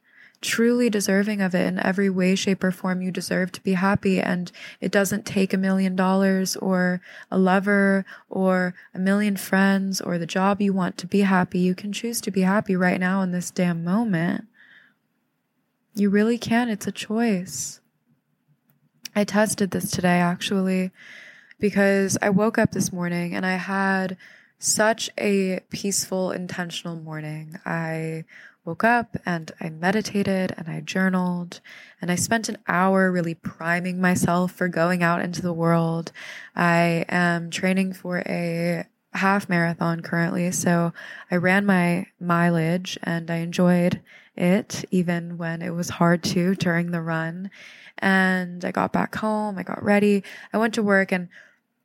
truly 0.41 0.89
deserving 0.89 1.43
of 1.43 1.55
it 1.55 1.67
in 1.67 1.79
every 1.79 2.09
way, 2.09 2.35
shape, 2.35 2.65
or 2.65 2.71
form. 2.71 3.03
You 3.03 3.11
deserve 3.11 3.53
to 3.53 3.63
be 3.63 3.75
happy. 3.75 4.21
And 4.21 4.51
it 4.81 4.91
doesn't 4.91 5.27
take 5.27 5.53
a 5.53 5.59
million 5.59 5.97
dollars 5.97 6.57
or 6.57 7.01
a 7.31 7.39
lover 7.39 8.05
or 8.29 8.75
a 8.95 8.99
million 8.99 9.37
friends 9.37 10.01
or 10.01 10.19
the 10.19 10.27
job 10.27 10.61
you 10.61 10.73
want 10.73 10.97
to 10.99 11.07
be 11.07 11.21
happy. 11.21 11.59
You 11.59 11.75
can 11.75 11.93
choose 11.93 12.21
to 12.23 12.31
be 12.31 12.43
happy 12.43 12.75
right 12.75 13.01
now 13.01 13.23
in 13.23 13.33
this 13.33 13.51
damn 13.51 13.85
moment. 13.85 14.47
You 15.95 16.09
really 16.09 16.39
can. 16.39 16.69
It's 16.69 16.87
a 16.87 16.93
choice. 16.93 17.81
I 19.15 19.25
tested 19.25 19.73
this 19.73 19.91
today 19.91 20.21
actually 20.21 20.91
because 21.59 22.17
I 22.23 22.31
woke 22.31 22.59
up 22.59 22.73
this 22.73 22.93
morning 22.93 23.35
and 23.35 23.45
I 23.45 23.57
had 23.57 24.17
such 24.59 25.11
a 25.19 25.61
peaceful, 25.71 26.31
intentional 26.31 26.97
morning. 26.97 27.59
I 27.65 28.25
woke 28.65 28.85
up 28.85 29.17
and 29.25 29.51
I 29.61 29.71
meditated 29.71 30.55
and 30.57 30.69
I 30.69 30.81
journaled 30.81 31.61
and 32.01 32.11
I 32.11 32.15
spent 32.15 32.49
an 32.49 32.59
hour 32.69 33.11
really 33.11 33.35
priming 33.35 34.01
myself 34.01 34.53
for 34.53 34.69
going 34.69 35.03
out 35.03 35.23
into 35.23 35.43
the 35.43 35.53
world. 35.53 36.13
I 36.55 37.05
am 37.09 37.51
training 37.51 37.95
for 37.95 38.19
a 38.27 38.85
half 39.13 39.49
marathon 39.49 40.01
currently, 40.01 40.51
so 40.53 40.93
I 41.31 41.37
ran 41.37 41.67
my 41.67 42.07
mileage 42.21 42.99
and 43.03 43.31
I 43.31 43.37
enjoyed 43.37 44.01
it 44.37 44.85
even 44.91 45.37
when 45.39 45.63
it 45.63 45.71
was 45.71 45.89
hard 45.89 46.23
to 46.25 46.55
during 46.55 46.91
the 46.91 47.03
run. 47.03 47.51
And 47.99 48.65
I 48.65 48.71
got 48.71 48.93
back 48.93 49.17
home, 49.17 49.59
I 49.59 49.63
got 49.63 49.83
ready, 49.83 50.23
I 50.53 50.59
went 50.59 50.75
to 50.75 50.83
work 50.83 51.13
and 51.13 51.29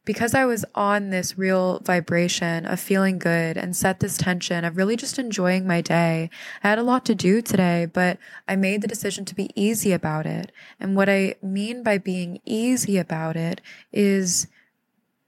because 0.05 0.33
I 0.33 0.45
was 0.45 0.63
on 0.75 1.09
this 1.09 1.38
real 1.38 1.79
vibration 1.79 2.65
of 2.65 2.79
feeling 2.79 3.17
good 3.19 3.57
and 3.57 3.75
set 3.75 4.00
this 4.00 4.17
tension 4.17 4.63
of 4.63 4.77
really 4.77 4.95
just 4.95 5.19
enjoying 5.19 5.67
my 5.67 5.81
day, 5.81 6.29
I 6.63 6.69
had 6.69 6.79
a 6.79 6.83
lot 6.83 7.05
to 7.05 7.15
do 7.15 7.41
today, 7.41 7.88
but 7.91 8.17
I 8.47 8.55
made 8.55 8.81
the 8.81 8.88
decision 8.88 9.25
to 9.25 9.35
be 9.35 9.50
easy 9.55 9.91
about 9.91 10.25
it. 10.25 10.51
And 10.79 10.95
what 10.95 11.09
I 11.09 11.35
mean 11.41 11.83
by 11.83 11.97
being 11.97 12.39
easy 12.45 12.97
about 12.97 13.35
it 13.35 13.62
is 13.91 14.47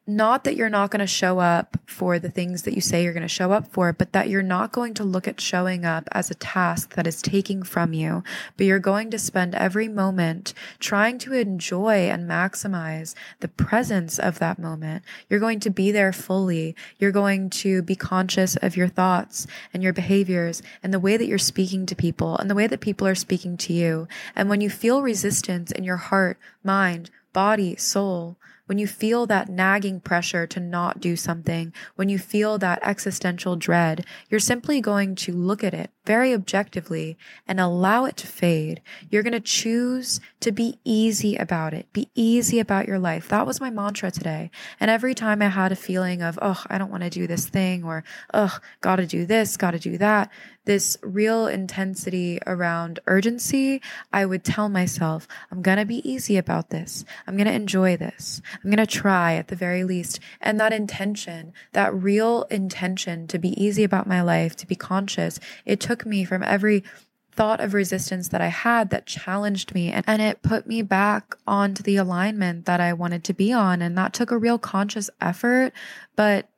not 0.10 0.46
that 0.46 0.56
you're 0.56 0.70
not 0.70 0.90
going 0.90 1.02
to 1.02 1.08
show 1.08 1.40
up 1.40 1.78
for 1.86 2.18
the 2.18 2.30
things 2.30 2.64
that 2.64 2.74
you 2.74 2.80
say 2.80 3.04
you're 3.04 3.14
going 3.14 3.22
to 3.22 3.28
show 3.28 3.52
up 3.52 3.68
for, 3.68 3.92
but 3.92 4.14
that 4.14 4.30
you're 4.30 4.42
not 4.42 4.72
going 4.72 4.94
to 4.94 5.04
look 5.04 5.28
at 5.28 5.42
showing 5.42 5.84
up 5.84 6.08
as 6.14 6.32
a 6.32 6.36
task 6.36 6.96
that 6.96 7.06
is 7.06 7.22
taking 7.22 7.62
from 7.62 7.92
you, 7.92 8.24
but 8.56 8.66
you're 8.66 8.80
going 8.80 9.12
to 9.12 9.20
spend 9.20 9.54
every 9.54 9.90
moment 9.90 10.54
trying 10.80 11.18
to 11.18 11.34
enjoy 11.34 12.10
and 12.10 12.30
maximize 12.30 13.16
the 13.42 13.50
presence 13.50 14.18
of 14.18 14.40
that 14.40 14.58
moment. 14.58 15.04
You're 15.30 15.42
going 15.42 15.60
to 15.60 15.70
be 15.70 15.92
there 15.92 16.14
fully. 16.14 16.74
You're 17.00 17.12
going 17.12 17.50
to 17.50 17.82
be 17.82 17.96
conscious 17.96 18.56
of 18.56 18.78
your 18.78 18.88
thoughts 18.88 19.46
and 19.74 19.84
your 19.84 19.94
behaviors 19.94 20.62
and 20.82 20.94
the 20.94 21.02
way 21.02 21.18
that 21.18 21.28
you're 21.28 21.38
speaking 21.38 21.86
to 21.86 21.96
people 21.96 22.38
and 22.38 22.50
the 22.50 22.56
way 22.56 22.68
that 22.68 22.80
people 22.80 23.08
are 23.08 23.16
speaking 23.16 23.58
to 23.58 23.74
you. 23.74 24.08
And 24.38 24.50
when 24.50 24.62
you 24.62 24.70
feel 24.70 25.02
resistance 25.02 25.70
in 25.70 25.84
your 25.84 25.98
heart, 25.98 26.40
mind, 26.64 27.10
body, 27.34 27.76
soul, 27.76 28.38
when 28.68 28.78
you 28.78 28.88
feel 28.88 29.26
that 29.26 29.50
nagging 29.50 30.00
pressure 30.00 30.46
to 30.48 30.60
not 30.60 31.00
do 31.00 31.16
something, 31.16 31.74
when 31.96 32.08
you 32.08 32.20
feel 32.20 32.58
that 32.60 32.80
existential 32.84 33.56
dread, 33.56 34.06
you're 34.30 34.40
simply 34.40 34.80
going 34.80 35.16
to 35.16 35.34
look 35.34 35.64
at 35.64 35.74
it 35.74 35.90
very 36.06 36.34
objectively 36.34 37.18
and 37.48 37.60
allow 37.60 38.06
it 38.06 38.16
to 38.16 38.28
fade. 38.28 38.82
You're 39.10 39.24
going 39.24 39.34
to 39.34 39.42
choose 39.42 40.22
to 40.40 40.54
be 40.54 40.80
easy 40.86 41.36
about 41.36 41.74
it. 41.74 41.92
Be 41.92 42.10
easy 42.16 42.60
about 42.60 42.88
your 42.88 42.98
life. 42.98 43.28
That 43.28 43.46
was 43.46 43.60
my 43.60 43.70
mantra 43.70 44.10
today. 44.10 44.50
And 44.80 44.90
every 44.90 45.14
time 45.14 45.42
I 45.42 45.48
had 45.48 45.74
a 45.74 45.76
feeling 45.76 46.22
of, 46.22 46.40
oh, 46.42 46.64
I 46.68 46.78
don't 46.78 46.92
want 46.92 47.04
to 47.04 47.10
do 47.10 47.28
this 47.28 47.48
thing 47.48 47.84
or, 47.84 48.06
oh, 48.34 48.58
got 48.80 48.98
to 48.98 49.06
do 49.06 49.26
this, 49.26 49.58
got 49.58 49.72
to 49.72 49.80
do 49.80 49.98
that, 49.98 50.32
this 50.64 50.98
real 51.02 51.48
intensity 51.48 52.40
around 52.46 53.00
urgency, 53.08 53.82
I 54.12 54.26
would 54.26 54.44
tell 54.44 54.70
myself, 54.70 55.28
I'm 55.52 55.62
going 55.62 55.78
to 55.78 55.86
be 55.86 56.08
easy 56.10 56.38
about 56.38 56.70
this. 56.70 57.06
I'm 57.26 57.36
going 57.36 57.48
to 57.48 57.54
enjoy 57.54 57.98
this. 57.98 58.42
I'm 58.64 58.70
going 58.70 58.78
to 58.78 58.86
try 58.86 59.36
at 59.36 59.48
the 59.48 59.56
very 59.56 59.84
least. 59.84 60.20
And 60.42 60.60
that 60.60 60.74
intention, 60.74 61.54
that 61.74 61.94
real 61.94 62.44
intention 62.44 63.28
to 63.28 63.40
be 63.40 63.62
easy 63.62 63.84
about 63.84 64.08
my 64.08 64.22
life, 64.22 64.56
to 64.58 64.68
be 64.68 64.76
conscious, 64.76 65.40
it 65.66 65.80
took 65.80 66.06
me 66.06 66.24
from 66.24 66.44
every 66.44 66.84
thought 67.32 67.60
of 67.60 67.76
resistance 67.76 68.30
that 68.30 68.42
I 68.42 68.48
had 68.48 68.90
that 68.90 69.06
challenged 69.06 69.76
me 69.76 69.92
and, 69.92 70.04
and 70.08 70.22
it 70.22 70.42
put 70.42 70.66
me 70.66 70.82
back 70.82 71.36
onto 71.46 71.84
the 71.84 71.96
alignment 71.96 72.66
that 72.66 72.82
I 72.82 72.94
wanted 72.94 73.24
to 73.26 73.34
be 73.34 73.54
on. 73.54 73.82
And 73.82 73.96
that 73.98 74.12
took 74.14 74.32
a 74.32 74.38
real 74.38 74.58
conscious 74.58 75.10
effort, 75.22 75.72
but 76.16 76.50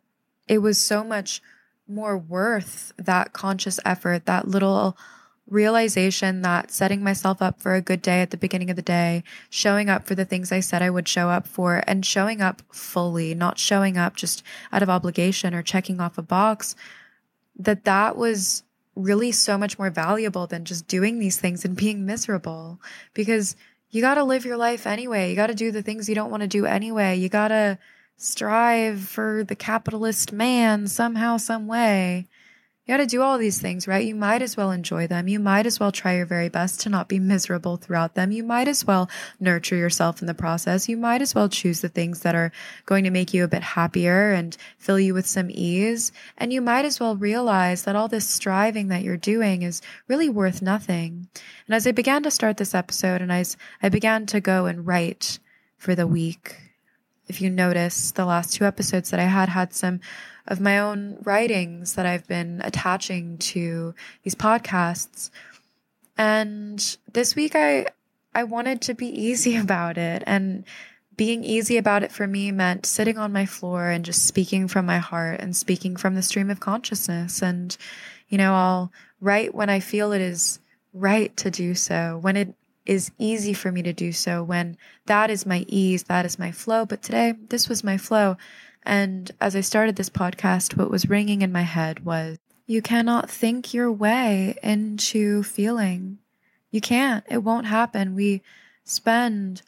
it 0.47 0.59
was 0.59 0.79
so 0.79 1.03
much 1.03 1.41
more 1.85 2.17
worth 2.17 2.93
that 2.97 3.33
conscious 3.33 3.79
effort, 3.83 4.25
that 4.25 4.47
little 4.47 4.97
realization 5.49 6.41
that 6.43 6.71
setting 6.71 7.03
myself 7.03 7.41
up 7.41 7.59
for 7.59 7.73
a 7.73 7.81
good 7.81 8.01
day 8.01 8.21
at 8.21 8.31
the 8.31 8.37
beginning 8.37 8.69
of 8.69 8.75
the 8.75 8.81
day, 8.81 9.23
showing 9.49 9.89
up 9.89 10.05
for 10.05 10.15
the 10.15 10.25
things 10.25 10.51
I 10.51 10.59
said 10.59 10.81
I 10.81 10.89
would 10.89 11.07
show 11.07 11.29
up 11.29 11.47
for, 11.47 11.83
and 11.87 12.05
showing 12.05 12.41
up 12.41 12.61
fully, 12.71 13.33
not 13.33 13.57
showing 13.57 13.97
up 13.97 14.15
just 14.15 14.43
out 14.71 14.83
of 14.83 14.89
obligation 14.89 15.53
or 15.53 15.63
checking 15.63 15.99
off 15.99 16.17
a 16.17 16.21
box, 16.21 16.75
that 17.57 17.85
that 17.85 18.15
was 18.15 18.63
really 18.95 19.31
so 19.31 19.57
much 19.57 19.79
more 19.79 19.89
valuable 19.89 20.47
than 20.47 20.65
just 20.65 20.87
doing 20.87 21.19
these 21.19 21.39
things 21.39 21.63
and 21.65 21.75
being 21.75 22.05
miserable 22.05 22.79
because 23.13 23.55
you 23.91 24.01
got 24.01 24.15
to 24.15 24.23
live 24.23 24.45
your 24.45 24.57
life 24.57 24.85
anyway. 24.85 25.29
You 25.29 25.35
got 25.35 25.47
to 25.47 25.55
do 25.55 25.71
the 25.71 25.81
things 25.81 26.07
you 26.07 26.15
don't 26.15 26.31
want 26.31 26.41
to 26.41 26.47
do 26.47 26.65
anyway. 26.65 27.17
You 27.17 27.29
got 27.29 27.47
to 27.47 27.79
strive 28.17 28.99
for 28.99 29.43
the 29.43 29.55
capitalist 29.55 30.31
man 30.31 30.87
somehow, 30.87 31.37
some 31.37 31.67
way. 31.67 32.27
You 32.89 32.97
got 32.97 33.03
to 33.03 33.05
do 33.05 33.21
all 33.21 33.37
these 33.37 33.61
things, 33.61 33.87
right? 33.87 34.03
You 34.03 34.15
might 34.15 34.41
as 34.41 34.57
well 34.57 34.71
enjoy 34.71 35.05
them. 35.05 35.27
You 35.27 35.39
might 35.39 35.67
as 35.67 35.79
well 35.79 35.91
try 35.91 36.15
your 36.15 36.25
very 36.25 36.49
best 36.49 36.79
to 36.79 36.89
not 36.89 37.07
be 37.07 37.19
miserable 37.19 37.77
throughout 37.77 38.15
them. 38.15 38.31
You 38.31 38.41
might 38.41 38.67
as 38.67 38.83
well 38.83 39.11
nurture 39.39 39.75
yourself 39.75 40.21
in 40.21 40.25
the 40.25 40.33
process. 40.33 40.89
You 40.89 40.97
might 40.97 41.21
as 41.21 41.35
well 41.35 41.49
choose 41.49 41.81
the 41.81 41.89
things 41.89 42.21
that 42.21 42.33
are 42.33 42.51
going 42.87 43.03
to 43.03 43.11
make 43.11 43.31
you 43.31 43.43
a 43.43 43.47
bit 43.47 43.61
happier 43.61 44.31
and 44.31 44.57
fill 44.79 44.99
you 44.99 45.13
with 45.13 45.27
some 45.27 45.51
ease. 45.51 46.11
And 46.35 46.51
you 46.51 46.61
might 46.61 46.83
as 46.83 46.99
well 46.99 47.15
realize 47.15 47.83
that 47.83 47.95
all 47.95 48.07
this 48.07 48.27
striving 48.27 48.87
that 48.87 49.03
you're 49.03 49.17
doing 49.17 49.61
is 49.61 49.83
really 50.07 50.27
worth 50.27 50.59
nothing. 50.59 51.27
And 51.67 51.75
as 51.75 51.85
I 51.85 51.91
began 51.91 52.23
to 52.23 52.31
start 52.31 52.57
this 52.57 52.73
episode 52.73 53.21
and 53.21 53.31
as 53.31 53.55
I 53.83 53.89
began 53.89 54.25
to 54.25 54.41
go 54.41 54.65
and 54.65 54.87
write 54.87 55.37
for 55.77 55.93
the 55.93 56.07
week, 56.07 56.57
if 57.27 57.39
you 57.39 57.51
notice, 57.51 58.11
the 58.13 58.25
last 58.25 58.55
two 58.55 58.65
episodes 58.65 59.11
that 59.11 59.19
I 59.19 59.25
had 59.25 59.49
had 59.49 59.75
some 59.75 59.99
of 60.49 60.59
my 60.59 60.79
own 60.79 61.17
writings 61.23 61.93
that 61.93 62.05
I've 62.05 62.27
been 62.27 62.59
attaching 62.63 63.37
to 63.37 63.93
these 64.23 64.35
podcasts. 64.35 65.29
And 66.17 66.97
this 67.13 67.35
week 67.35 67.55
I 67.55 67.85
I 68.33 68.43
wanted 68.43 68.81
to 68.81 68.93
be 68.93 69.07
easy 69.07 69.55
about 69.63 69.97
it 69.97 70.23
and 70.25 70.65
being 71.15 71.43
easy 71.43 71.77
about 71.77 72.03
it 72.03 72.11
for 72.11 72.27
me 72.27 72.51
meant 72.51 72.85
sitting 72.85 73.17
on 73.17 73.33
my 73.33 73.45
floor 73.45 73.89
and 73.89 74.05
just 74.05 74.25
speaking 74.25 74.67
from 74.67 74.85
my 74.85 74.97
heart 74.97 75.39
and 75.41 75.55
speaking 75.55 75.95
from 75.95 76.15
the 76.15 76.21
stream 76.21 76.49
of 76.49 76.61
consciousness 76.61 77.41
and 77.41 77.75
you 78.29 78.37
know 78.37 78.53
I'll 78.53 78.91
write 79.19 79.53
when 79.53 79.69
I 79.69 79.81
feel 79.81 80.13
it 80.13 80.21
is 80.21 80.59
right 80.93 81.35
to 81.37 81.51
do 81.51 81.75
so 81.75 82.17
when 82.21 82.37
it 82.37 82.55
is 82.89 83.11
easy 83.19 83.53
for 83.53 83.71
me 83.71 83.83
to 83.83 83.93
do 83.93 84.11
so 84.11 84.41
when 84.41 84.75
that 85.05 85.29
is 85.29 85.45
my 85.45 85.63
ease, 85.67 86.03
that 86.03 86.25
is 86.25 86.39
my 86.39 86.51
flow. 86.51 86.87
But 86.87 87.03
today, 87.03 87.35
this 87.49 87.69
was 87.69 87.83
my 87.83 87.97
flow. 87.97 88.35
And 88.83 89.31
as 89.41 89.55
I 89.55 89.61
started 89.61 89.95
this 89.95 90.09
podcast, 90.09 90.77
what 90.77 90.89
was 90.89 91.09
ringing 91.09 91.41
in 91.41 91.51
my 91.51 91.61
head 91.61 92.05
was 92.05 92.37
you 92.65 92.81
cannot 92.81 93.29
think 93.29 93.73
your 93.73 93.91
way 93.91 94.55
into 94.61 95.43
feeling. 95.43 96.19
You 96.71 96.81
can't. 96.81 97.25
It 97.27 97.43
won't 97.43 97.65
happen. 97.65 98.15
We 98.15 98.43
spend 98.83 99.63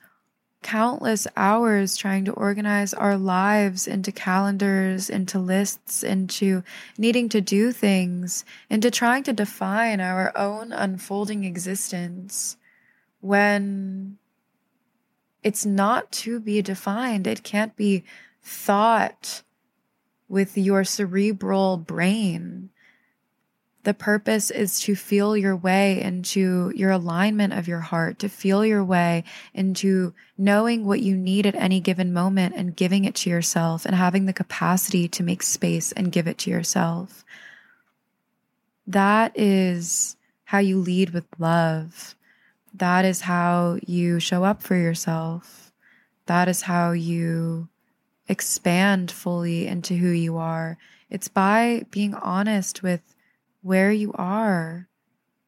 countless 0.62 1.26
hours 1.36 1.97
trying 1.97 2.26
to 2.26 2.32
organize 2.34 2.93
our 2.93 3.17
lives 3.17 3.88
into 3.88 4.12
calendars, 4.12 5.10
into 5.10 5.39
lists, 5.39 6.04
into 6.04 6.63
needing 6.97 7.28
to 7.30 7.41
do 7.41 7.71
things, 7.71 8.45
into 8.69 8.91
trying 8.91 9.24
to 9.24 9.34
define 9.34 10.00
our 10.00 10.32
own 10.38 10.71
unfolding 10.71 11.43
existence 11.43 12.58
when 13.21 14.17
it's 15.43 15.65
not 15.65 16.12
to 16.12 16.39
be 16.39 16.62
defined. 16.62 17.26
It 17.26 17.43
can't 17.43 17.76
be 17.76 18.04
thought 18.43 19.43
with 20.27 20.58
your 20.58 20.84
cerebral 20.84 21.77
brain. 21.77 22.69
The 23.84 23.93
purpose 23.95 24.51
is 24.51 24.80
to 24.82 24.95
feel 24.95 25.36
your 25.36 25.56
way 25.56 26.01
into 26.01 26.71
your 26.75 26.91
alignment 26.91 27.54
of 27.54 27.67
your 27.67 27.80
heart, 27.80 28.19
to 28.19 28.30
feel 28.30 28.63
your 28.63 28.84
way 28.84 29.23
into 29.54 30.13
knowing 30.38 30.86
what 30.86 31.01
you 31.01 31.17
need 31.17 31.47
at 31.47 31.56
any 31.56 31.80
given 31.80 32.13
moment 32.13 32.54
and 32.56 32.75
giving 32.75 33.06
it 33.06 33.15
to 33.15 33.30
yourself 33.30 33.86
and 33.86 33.95
having 33.95 34.25
the 34.25 34.34
capacity 34.34 35.08
to 35.10 35.23
make 35.23 35.41
space 35.41 35.91
and 35.91 36.12
give 36.12 36.27
it 36.27 36.38
to 36.39 36.51
yourself. 36.51 37.25
That 38.86 39.32
is 39.36 40.15
how 40.43 40.60
you 40.60 40.77
lead 40.77 41.10
with 41.10 41.25
love. 41.39 42.15
That 42.73 43.04
is 43.04 43.21
how 43.21 43.80
you 43.86 44.19
show 44.19 44.43
up 44.43 44.62
for 44.62 44.75
yourself. 44.75 45.73
That 46.27 46.47
is 46.47 46.62
how 46.62 46.91
you 46.91 47.67
expand 48.27 49.12
fully 49.12 49.67
into 49.67 49.95
who 49.95 50.10
you 50.10 50.38
are. 50.38 50.77
It's 51.10 51.27
by 51.27 51.86
being 51.91 52.13
honest 52.13 52.84
with 52.84 53.01
where 53.62 53.91
you 53.91 54.13
are 54.13 54.88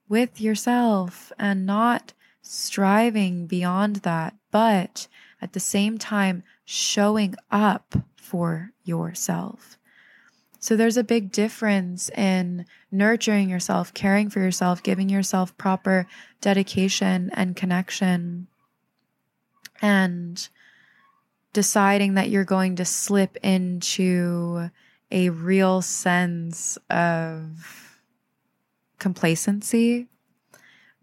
with 0.09 0.41
yourself 0.41 1.31
and 1.39 1.65
not 1.65 2.13
striving 2.41 3.47
beyond 3.47 3.97
that, 3.97 4.36
but 4.51 5.07
at 5.41 5.53
the 5.53 5.59
same 5.59 5.97
time 5.97 6.43
showing 6.65 7.36
up 7.51 7.95
for 8.15 8.71
yourself. 8.83 9.77
So 10.59 10.77
there's 10.77 10.95
a 10.95 11.03
big 11.03 11.31
difference 11.31 12.09
in 12.12 12.65
nurturing 12.89 13.49
yourself, 13.49 13.93
caring 13.93 14.29
for 14.29 14.39
yourself, 14.39 14.81
giving 14.81 15.09
yourself 15.09 15.57
proper 15.57 16.07
dedication 16.39 17.29
and 17.33 17.55
connection, 17.55 18.47
and 19.81 20.47
deciding 21.54 22.16
that 22.16 22.30
you're 22.30 22.44
going 22.44 22.76
to 22.76 22.86
slip 22.86 23.38
into 23.44 24.70
a 25.12 25.30
real 25.30 25.82
sense 25.82 26.78
of 26.89 28.00
complacency 28.98 30.08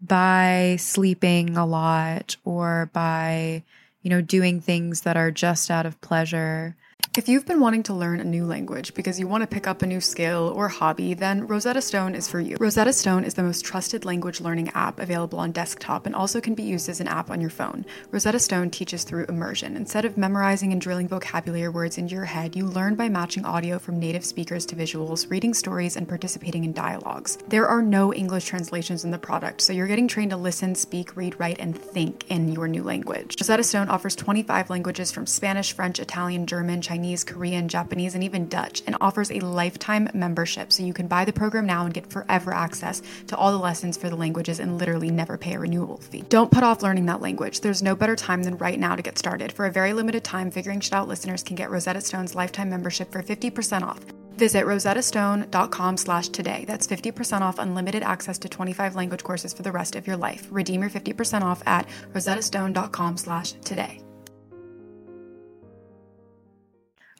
by 0.01 0.75
sleeping 0.79 1.55
a 1.55 1.65
lot 1.65 2.35
or 2.43 2.89
by 2.93 3.63
you 4.01 4.09
know 4.09 4.21
doing 4.21 4.59
things 4.59 5.01
that 5.01 5.15
are 5.15 5.31
just 5.31 5.69
out 5.69 5.85
of 5.85 6.01
pleasure 6.01 6.75
if 7.17 7.27
you've 7.27 7.45
been 7.45 7.59
wanting 7.59 7.83
to 7.83 7.93
learn 7.93 8.21
a 8.21 8.23
new 8.23 8.45
language 8.45 8.93
because 8.93 9.19
you 9.19 9.27
want 9.27 9.41
to 9.41 9.47
pick 9.47 9.67
up 9.67 9.81
a 9.81 9.85
new 9.85 9.99
skill 9.99 10.53
or 10.55 10.69
hobby, 10.69 11.13
then 11.13 11.45
Rosetta 11.45 11.81
Stone 11.81 12.15
is 12.15 12.29
for 12.29 12.39
you. 12.39 12.55
Rosetta 12.57 12.93
Stone 12.93 13.25
is 13.25 13.33
the 13.33 13.43
most 13.43 13.65
trusted 13.65 14.05
language 14.05 14.39
learning 14.39 14.69
app 14.69 14.97
available 14.97 15.37
on 15.37 15.51
desktop 15.51 16.05
and 16.05 16.15
also 16.15 16.39
can 16.39 16.55
be 16.55 16.63
used 16.63 16.87
as 16.87 17.01
an 17.01 17.09
app 17.09 17.29
on 17.29 17.41
your 17.41 17.49
phone. 17.49 17.85
Rosetta 18.11 18.39
Stone 18.39 18.69
teaches 18.69 19.03
through 19.03 19.25
immersion. 19.25 19.75
Instead 19.75 20.05
of 20.05 20.17
memorizing 20.17 20.71
and 20.71 20.79
drilling 20.79 21.07
vocabulary 21.07 21.67
words 21.67 21.97
into 21.97 22.15
your 22.15 22.25
head, 22.25 22.55
you 22.55 22.65
learn 22.65 22.95
by 22.95 23.09
matching 23.09 23.45
audio 23.45 23.77
from 23.77 23.99
native 23.99 24.23
speakers 24.23 24.65
to 24.67 24.75
visuals, 24.75 25.29
reading 25.29 25.53
stories, 25.53 25.97
and 25.97 26.07
participating 26.07 26.63
in 26.63 26.71
dialogues. 26.71 27.37
There 27.49 27.67
are 27.67 27.81
no 27.81 28.13
English 28.13 28.45
translations 28.45 29.03
in 29.03 29.11
the 29.11 29.17
product, 29.17 29.59
so 29.61 29.73
you're 29.73 29.87
getting 29.87 30.07
trained 30.07 30.31
to 30.31 30.37
listen, 30.37 30.75
speak, 30.75 31.17
read, 31.17 31.37
write, 31.39 31.59
and 31.59 31.77
think 31.77 32.29
in 32.31 32.53
your 32.53 32.69
new 32.69 32.83
language. 32.83 33.35
Rosetta 33.41 33.63
Stone 33.63 33.89
offers 33.89 34.15
25 34.15 34.69
languages 34.69 35.11
from 35.11 35.25
Spanish, 35.25 35.73
French, 35.73 35.99
Italian, 35.99 36.45
German, 36.45 36.81
Chinese, 36.91 37.23
Korean, 37.23 37.69
Japanese, 37.69 38.15
and 38.15 38.23
even 38.23 38.49
Dutch, 38.49 38.83
and 38.85 38.97
offers 38.99 39.31
a 39.31 39.39
lifetime 39.39 40.09
membership 40.13 40.73
so 40.73 40.83
you 40.83 40.91
can 40.91 41.07
buy 41.07 41.23
the 41.23 41.31
program 41.31 41.65
now 41.65 41.85
and 41.85 41.93
get 41.93 42.11
forever 42.11 42.53
access 42.53 43.01
to 43.27 43.37
all 43.37 43.53
the 43.53 43.57
lessons 43.57 43.95
for 43.95 44.09
the 44.09 44.15
languages 44.17 44.59
and 44.59 44.77
literally 44.77 45.09
never 45.09 45.37
pay 45.37 45.53
a 45.53 45.59
renewal 45.59 45.95
fee. 45.95 46.25
Don't 46.27 46.51
put 46.51 46.65
off 46.65 46.81
learning 46.81 47.05
that 47.05 47.21
language. 47.21 47.61
There's 47.61 47.81
no 47.81 47.95
better 47.95 48.17
time 48.17 48.43
than 48.43 48.57
right 48.57 48.77
now 48.77 48.97
to 48.97 49.01
get 49.01 49.17
started. 49.17 49.53
For 49.53 49.65
a 49.67 49.71
very 49.71 49.93
limited 49.93 50.25
time, 50.25 50.51
Figuring 50.51 50.81
Shit 50.81 50.91
Out 50.91 51.07
listeners 51.07 51.43
can 51.43 51.55
get 51.55 51.71
Rosetta 51.71 52.01
Stone's 52.01 52.35
lifetime 52.35 52.69
membership 52.69 53.09
for 53.09 53.23
50% 53.23 53.83
off. 53.83 54.03
Visit 54.35 54.65
rosettastone.com 54.65 55.95
slash 55.95 56.27
today. 56.27 56.65
That's 56.67 56.87
50% 56.87 57.39
off 57.39 57.57
unlimited 57.57 58.03
access 58.03 58.37
to 58.39 58.49
25 58.49 58.95
language 58.95 59.23
courses 59.23 59.53
for 59.53 59.61
the 59.61 59.71
rest 59.71 59.95
of 59.95 60.07
your 60.07 60.17
life. 60.17 60.45
Redeem 60.51 60.81
your 60.81 60.89
50% 60.89 61.41
off 61.41 61.63
at 61.65 61.87
rosettastone.com 62.13 63.15
slash 63.15 63.53
today. 63.53 64.00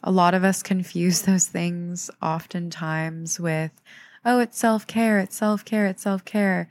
A 0.03 0.11
lot 0.11 0.33
of 0.33 0.43
us 0.43 0.63
confuse 0.63 1.21
those 1.21 1.47
things 1.47 2.09
oftentimes 2.21 3.39
with, 3.39 3.71
oh, 4.25 4.39
it's 4.39 4.57
self 4.57 4.87
care, 4.87 5.19
it's 5.19 5.35
self 5.35 5.63
care, 5.63 5.85
it's 5.85 6.03
self 6.03 6.25
care. 6.25 6.69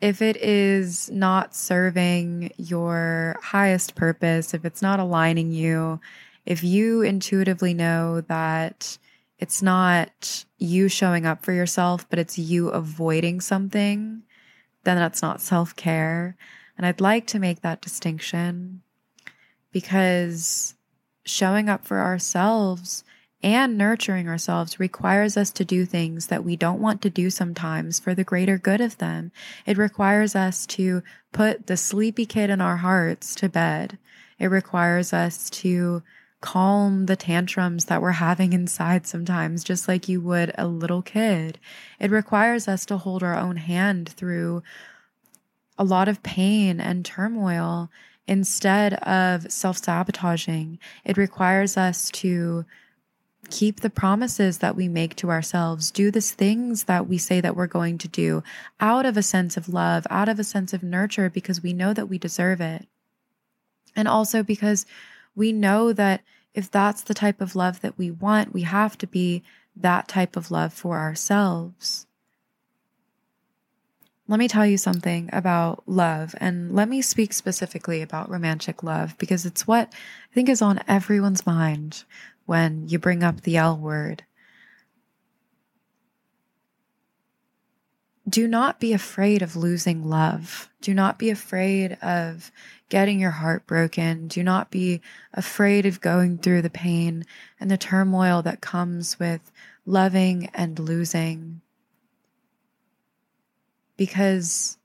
If 0.00 0.20
it 0.20 0.36
is 0.36 1.10
not 1.10 1.54
serving 1.54 2.52
your 2.56 3.36
highest 3.42 3.94
purpose, 3.94 4.52
if 4.52 4.64
it's 4.64 4.82
not 4.82 5.00
aligning 5.00 5.52
you, 5.52 6.00
if 6.44 6.62
you 6.62 7.02
intuitively 7.02 7.74
know 7.74 8.20
that 8.22 8.98
it's 9.38 9.62
not 9.62 10.44
you 10.58 10.88
showing 10.88 11.26
up 11.26 11.44
for 11.44 11.52
yourself, 11.52 12.08
but 12.10 12.18
it's 12.18 12.38
you 12.38 12.68
avoiding 12.68 13.40
something, 13.40 14.22
then 14.84 14.96
that's 14.96 15.22
not 15.22 15.40
self 15.40 15.74
care. 15.76 16.36
And 16.76 16.86
I'd 16.86 17.00
like 17.00 17.26
to 17.28 17.38
make 17.38 17.62
that 17.62 17.80
distinction 17.80 18.82
because 19.72 20.73
showing 21.24 21.68
up 21.68 21.86
for 21.86 22.00
ourselves 22.00 23.04
and 23.42 23.76
nurturing 23.76 24.26
ourselves 24.26 24.80
requires 24.80 25.36
us 25.36 25.50
to 25.50 25.66
do 25.66 25.84
things 25.84 26.28
that 26.28 26.44
we 26.44 26.56
don't 26.56 26.80
want 26.80 27.02
to 27.02 27.10
do 27.10 27.28
sometimes 27.28 28.00
for 28.00 28.14
the 28.14 28.24
greater 28.24 28.56
good 28.56 28.80
of 28.80 28.96
them. 28.96 29.32
It 29.66 29.76
requires 29.76 30.34
us 30.34 30.64
to 30.68 31.02
put 31.30 31.66
the 31.66 31.76
sleepy 31.76 32.24
kid 32.24 32.48
in 32.48 32.62
our 32.62 32.78
hearts 32.78 33.34
to 33.36 33.50
bed. 33.50 33.98
It 34.38 34.46
requires 34.46 35.12
us 35.12 35.50
to 35.50 36.02
calm 36.40 37.06
the 37.06 37.16
tantrums 37.16 37.84
that 37.86 38.00
we're 38.00 38.12
having 38.12 38.54
inside 38.54 39.06
sometimes, 39.06 39.62
just 39.62 39.88
like 39.88 40.08
you 40.08 40.20
would 40.22 40.52
a 40.56 40.66
little 40.66 41.02
kid. 41.02 41.58
It 42.00 42.10
requires 42.10 42.66
us 42.66 42.86
to 42.86 42.96
hold 42.96 43.22
our 43.22 43.36
own 43.36 43.56
hand 43.56 44.08
through 44.08 44.62
a 45.78 45.84
lot 45.84 46.08
of 46.08 46.22
pain 46.22 46.80
and 46.80 47.04
turmoil 47.04 47.90
instead 48.26 48.94
of 48.94 49.50
self 49.50 49.78
sabotaging. 49.78 50.78
It 51.04 51.16
requires 51.16 51.76
us 51.76 52.10
to 52.12 52.64
keep 53.50 53.80
the 53.80 53.90
promises 53.90 54.58
that 54.58 54.76
we 54.76 54.88
make 54.88 55.14
to 55.16 55.30
ourselves, 55.30 55.90
do 55.90 56.10
the 56.10 56.20
things 56.20 56.84
that 56.84 57.06
we 57.06 57.18
say 57.18 57.40
that 57.40 57.56
we're 57.56 57.66
going 57.66 57.98
to 57.98 58.08
do 58.08 58.42
out 58.80 59.04
of 59.04 59.16
a 59.16 59.22
sense 59.22 59.56
of 59.56 59.68
love, 59.68 60.06
out 60.10 60.28
of 60.28 60.38
a 60.38 60.44
sense 60.44 60.72
of 60.72 60.82
nurture, 60.82 61.28
because 61.28 61.62
we 61.62 61.72
know 61.72 61.92
that 61.92 62.08
we 62.08 62.18
deserve 62.18 62.60
it. 62.60 62.86
And 63.94 64.08
also 64.08 64.42
because 64.42 64.86
we 65.36 65.52
know 65.52 65.92
that 65.92 66.22
if 66.54 66.70
that's 66.70 67.02
the 67.02 67.14
type 67.14 67.40
of 67.40 67.54
love 67.56 67.80
that 67.80 67.98
we 67.98 68.10
want, 68.10 68.54
we 68.54 68.62
have 68.62 68.96
to 68.98 69.06
be 69.06 69.42
that 69.76 70.08
type 70.08 70.36
of 70.36 70.50
love 70.50 70.72
for 70.72 70.98
ourselves. 70.98 72.06
Let 74.26 74.38
me 74.38 74.48
tell 74.48 74.66
you 74.66 74.78
something 74.78 75.28
about 75.34 75.82
love, 75.86 76.34
and 76.38 76.74
let 76.74 76.88
me 76.88 77.02
speak 77.02 77.34
specifically 77.34 78.00
about 78.00 78.30
romantic 78.30 78.82
love 78.82 79.18
because 79.18 79.44
it's 79.44 79.66
what 79.66 79.92
I 79.92 80.34
think 80.34 80.48
is 80.48 80.62
on 80.62 80.80
everyone's 80.88 81.44
mind 81.44 82.04
when 82.46 82.88
you 82.88 82.98
bring 82.98 83.22
up 83.22 83.42
the 83.42 83.58
L 83.58 83.76
word. 83.76 84.24
Do 88.26 88.48
not 88.48 88.80
be 88.80 88.94
afraid 88.94 89.42
of 89.42 89.56
losing 89.56 90.08
love. 90.08 90.70
Do 90.80 90.94
not 90.94 91.18
be 91.18 91.28
afraid 91.28 91.98
of 92.00 92.50
getting 92.88 93.20
your 93.20 93.32
heart 93.32 93.66
broken. 93.66 94.28
Do 94.28 94.42
not 94.42 94.70
be 94.70 95.02
afraid 95.34 95.84
of 95.84 96.00
going 96.00 96.38
through 96.38 96.62
the 96.62 96.70
pain 96.70 97.26
and 97.60 97.70
the 97.70 97.76
turmoil 97.76 98.40
that 98.40 98.62
comes 98.62 99.18
with 99.18 99.52
loving 99.84 100.48
and 100.54 100.78
losing. 100.78 101.60
Because 103.96 104.78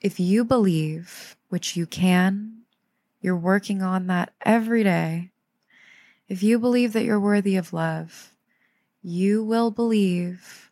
if 0.00 0.18
you 0.18 0.44
believe, 0.44 1.36
which 1.48 1.76
you 1.76 1.86
can, 1.86 2.62
you're 3.20 3.36
working 3.36 3.82
on 3.82 4.08
that 4.08 4.32
every 4.44 4.82
day. 4.82 5.30
If 6.28 6.42
you 6.42 6.58
believe 6.58 6.92
that 6.92 7.04
you're 7.04 7.20
worthy 7.20 7.56
of 7.56 7.72
love, 7.72 8.34
you 9.02 9.44
will 9.44 9.70
believe 9.70 10.70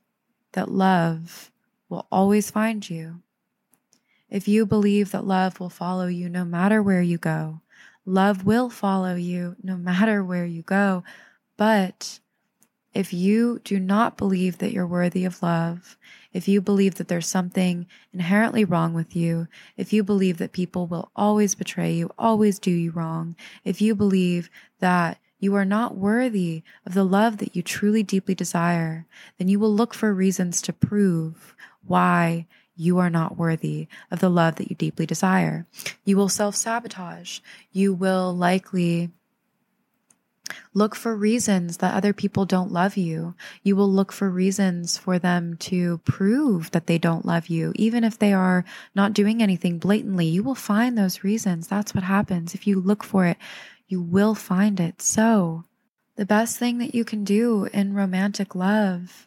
that 0.53 0.71
love 0.71 1.51
will 1.89 2.07
always 2.11 2.51
find 2.51 2.89
you. 2.89 3.23
If 4.29 4.49
you 4.49 4.67
believe 4.67 5.11
that 5.11 5.27
love 5.27 5.61
will 5.61 5.71
follow 5.71 6.07
you 6.07 6.29
no 6.29 6.45
matter 6.45 6.83
where 6.83 7.03
you 7.03 7.19
go, 7.19 7.61
love 8.05 8.45
will 8.45 8.71
follow 8.71 9.15
you 9.15 9.57
no 9.63 9.77
matter 9.77 10.25
where 10.25 10.47
you 10.47 10.63
go. 10.63 11.05
But 11.57 12.21
if 12.93 13.13
you 13.13 13.61
do 13.63 13.79
not 13.79 14.17
believe 14.17 14.59
that 14.59 14.73
you're 14.73 14.87
worthy 14.87 15.25
of 15.25 15.43
love, 15.43 15.97
if 16.33 16.49
you 16.49 16.61
believe 16.61 16.97
that 16.97 17.09
there's 17.09 17.27
something 17.27 17.87
inherently 18.13 18.65
wrong 18.65 18.95
with 18.95 19.15
you, 19.15 19.49
if 19.77 19.93
you 19.93 20.03
believe 20.03 20.39
that 20.39 20.53
people 20.53 20.87
will 20.87 21.11
always 21.15 21.55
betray 21.55 21.93
you, 21.93 22.11
always 22.19 22.59
do 22.59 22.71
you 22.71 22.91
wrong, 22.91 23.37
if 23.65 23.81
you 23.81 23.95
believe 23.95 24.51
that 24.81 25.19
you 25.39 25.55
are 25.55 25.65
not 25.65 25.97
worthy 25.97 26.63
of 26.85 26.95
the 26.95 27.05
love 27.05 27.39
that 27.39 27.57
you 27.57 27.63
truly 27.63 28.03
deeply 28.03 28.35
desire, 28.35 29.07
then 29.39 29.49
you 29.49 29.59
will 29.59 29.75
look 29.75 29.95
for 29.95 30.13
reasons 30.13 30.61
to 30.63 30.73
prove 30.73 31.55
why 31.87 32.47
you 32.77 32.99
are 32.99 33.11
not 33.11 33.37
worthy 33.37 33.89
of 34.11 34.21
the 34.21 34.29
love 34.29 34.57
that 34.57 34.69
you 34.71 34.77
deeply 34.77 35.07
desire. 35.07 35.67
You 36.05 36.17
will 36.17 36.29
self 36.29 36.55
sabotage. 36.55 37.41
You 37.73 37.93
will 37.93 38.35
likely 38.35 39.11
look 40.75 40.95
for 40.95 41.15
reasons 41.15 41.79
that 41.79 41.95
other 41.95 42.13
people 42.13 42.45
don't 42.45 42.73
love 42.73 42.97
you. 42.97 43.35
You 43.63 43.77
will 43.77 43.91
look 43.91 44.13
for 44.13 44.31
reasons 44.31 44.99
for 44.99 45.19
them 45.19 45.57
to 45.59 45.99
prove 45.99 46.71
that 46.73 46.87
they 46.87 46.99
don't 46.99 47.27
love 47.27 47.49
you, 47.49 47.73
even 47.77 48.05
if 48.05 48.19
they 48.19 48.33
are 48.33 48.65
not 48.95 49.13
doing 49.13 49.43
anything 49.43 49.79
blatantly. 49.79 50.27
You 50.27 50.43
will 50.43 50.55
find 50.55 50.97
those 50.97 51.25
reasons. 51.25 51.69
That's 51.69 51.95
what 51.95 52.05
happens. 52.05 52.55
If 52.55 52.67
you 52.67 52.81
look 52.81 53.05
for 53.05 53.27
it, 53.27 53.37
you 53.89 54.01
will 54.01 54.35
find 54.35 54.79
it. 54.81 55.03
So, 55.03 55.65
the 56.17 56.27
best 56.27 56.59
thing 56.59 56.79
that 56.79 56.95
you 56.95 57.05
can 57.05 57.25
do 57.25 57.65
in 57.73 57.95
romantic 57.95 58.55
love 58.55 59.27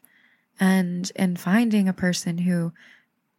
and 0.60 1.12
in 1.16 1.36
finding 1.36 1.90
a 1.90 1.94
person 1.94 2.40
who 2.40 2.72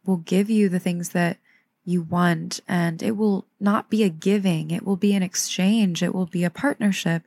will 0.05 0.17
give 0.17 0.49
you 0.49 0.69
the 0.69 0.79
things 0.79 1.09
that 1.09 1.37
you 1.85 2.01
want. 2.01 2.59
And 2.67 3.01
it 3.01 3.15
will 3.15 3.45
not 3.59 3.89
be 3.89 4.03
a 4.03 4.09
giving, 4.09 4.71
it 4.71 4.85
will 4.85 4.97
be 4.97 5.13
an 5.13 5.23
exchange, 5.23 6.03
it 6.03 6.13
will 6.13 6.25
be 6.25 6.43
a 6.43 6.49
partnership. 6.49 7.23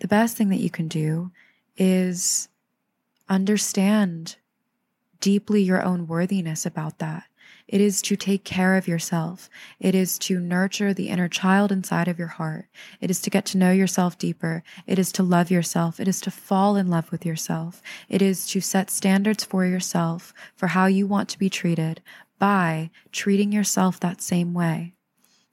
The 0.00 0.08
best 0.08 0.36
thing 0.36 0.48
that 0.50 0.60
you 0.60 0.70
can 0.70 0.88
do 0.88 1.32
is 1.76 2.48
understand 3.28 4.36
deeply 5.20 5.62
your 5.62 5.82
own 5.82 6.06
worthiness 6.06 6.64
about 6.64 6.98
that. 6.98 7.24
It 7.66 7.80
is 7.80 8.00
to 8.02 8.16
take 8.16 8.44
care 8.44 8.76
of 8.76 8.88
yourself. 8.88 9.50
It 9.78 9.94
is 9.94 10.18
to 10.20 10.40
nurture 10.40 10.94
the 10.94 11.08
inner 11.08 11.28
child 11.28 11.70
inside 11.70 12.08
of 12.08 12.18
your 12.18 12.28
heart. 12.28 12.66
It 13.00 13.10
is 13.10 13.20
to 13.22 13.30
get 13.30 13.44
to 13.46 13.58
know 13.58 13.72
yourself 13.72 14.16
deeper. 14.16 14.62
It 14.86 14.98
is 14.98 15.12
to 15.12 15.22
love 15.22 15.50
yourself. 15.50 16.00
It 16.00 16.08
is 16.08 16.20
to 16.22 16.30
fall 16.30 16.76
in 16.76 16.88
love 16.88 17.10
with 17.12 17.26
yourself. 17.26 17.82
It 18.08 18.22
is 18.22 18.46
to 18.48 18.60
set 18.60 18.90
standards 18.90 19.44
for 19.44 19.66
yourself 19.66 20.32
for 20.56 20.68
how 20.68 20.86
you 20.86 21.06
want 21.06 21.28
to 21.30 21.38
be 21.38 21.50
treated 21.50 22.00
by 22.38 22.90
treating 23.12 23.52
yourself 23.52 24.00
that 24.00 24.22
same 24.22 24.54
way. 24.54 24.94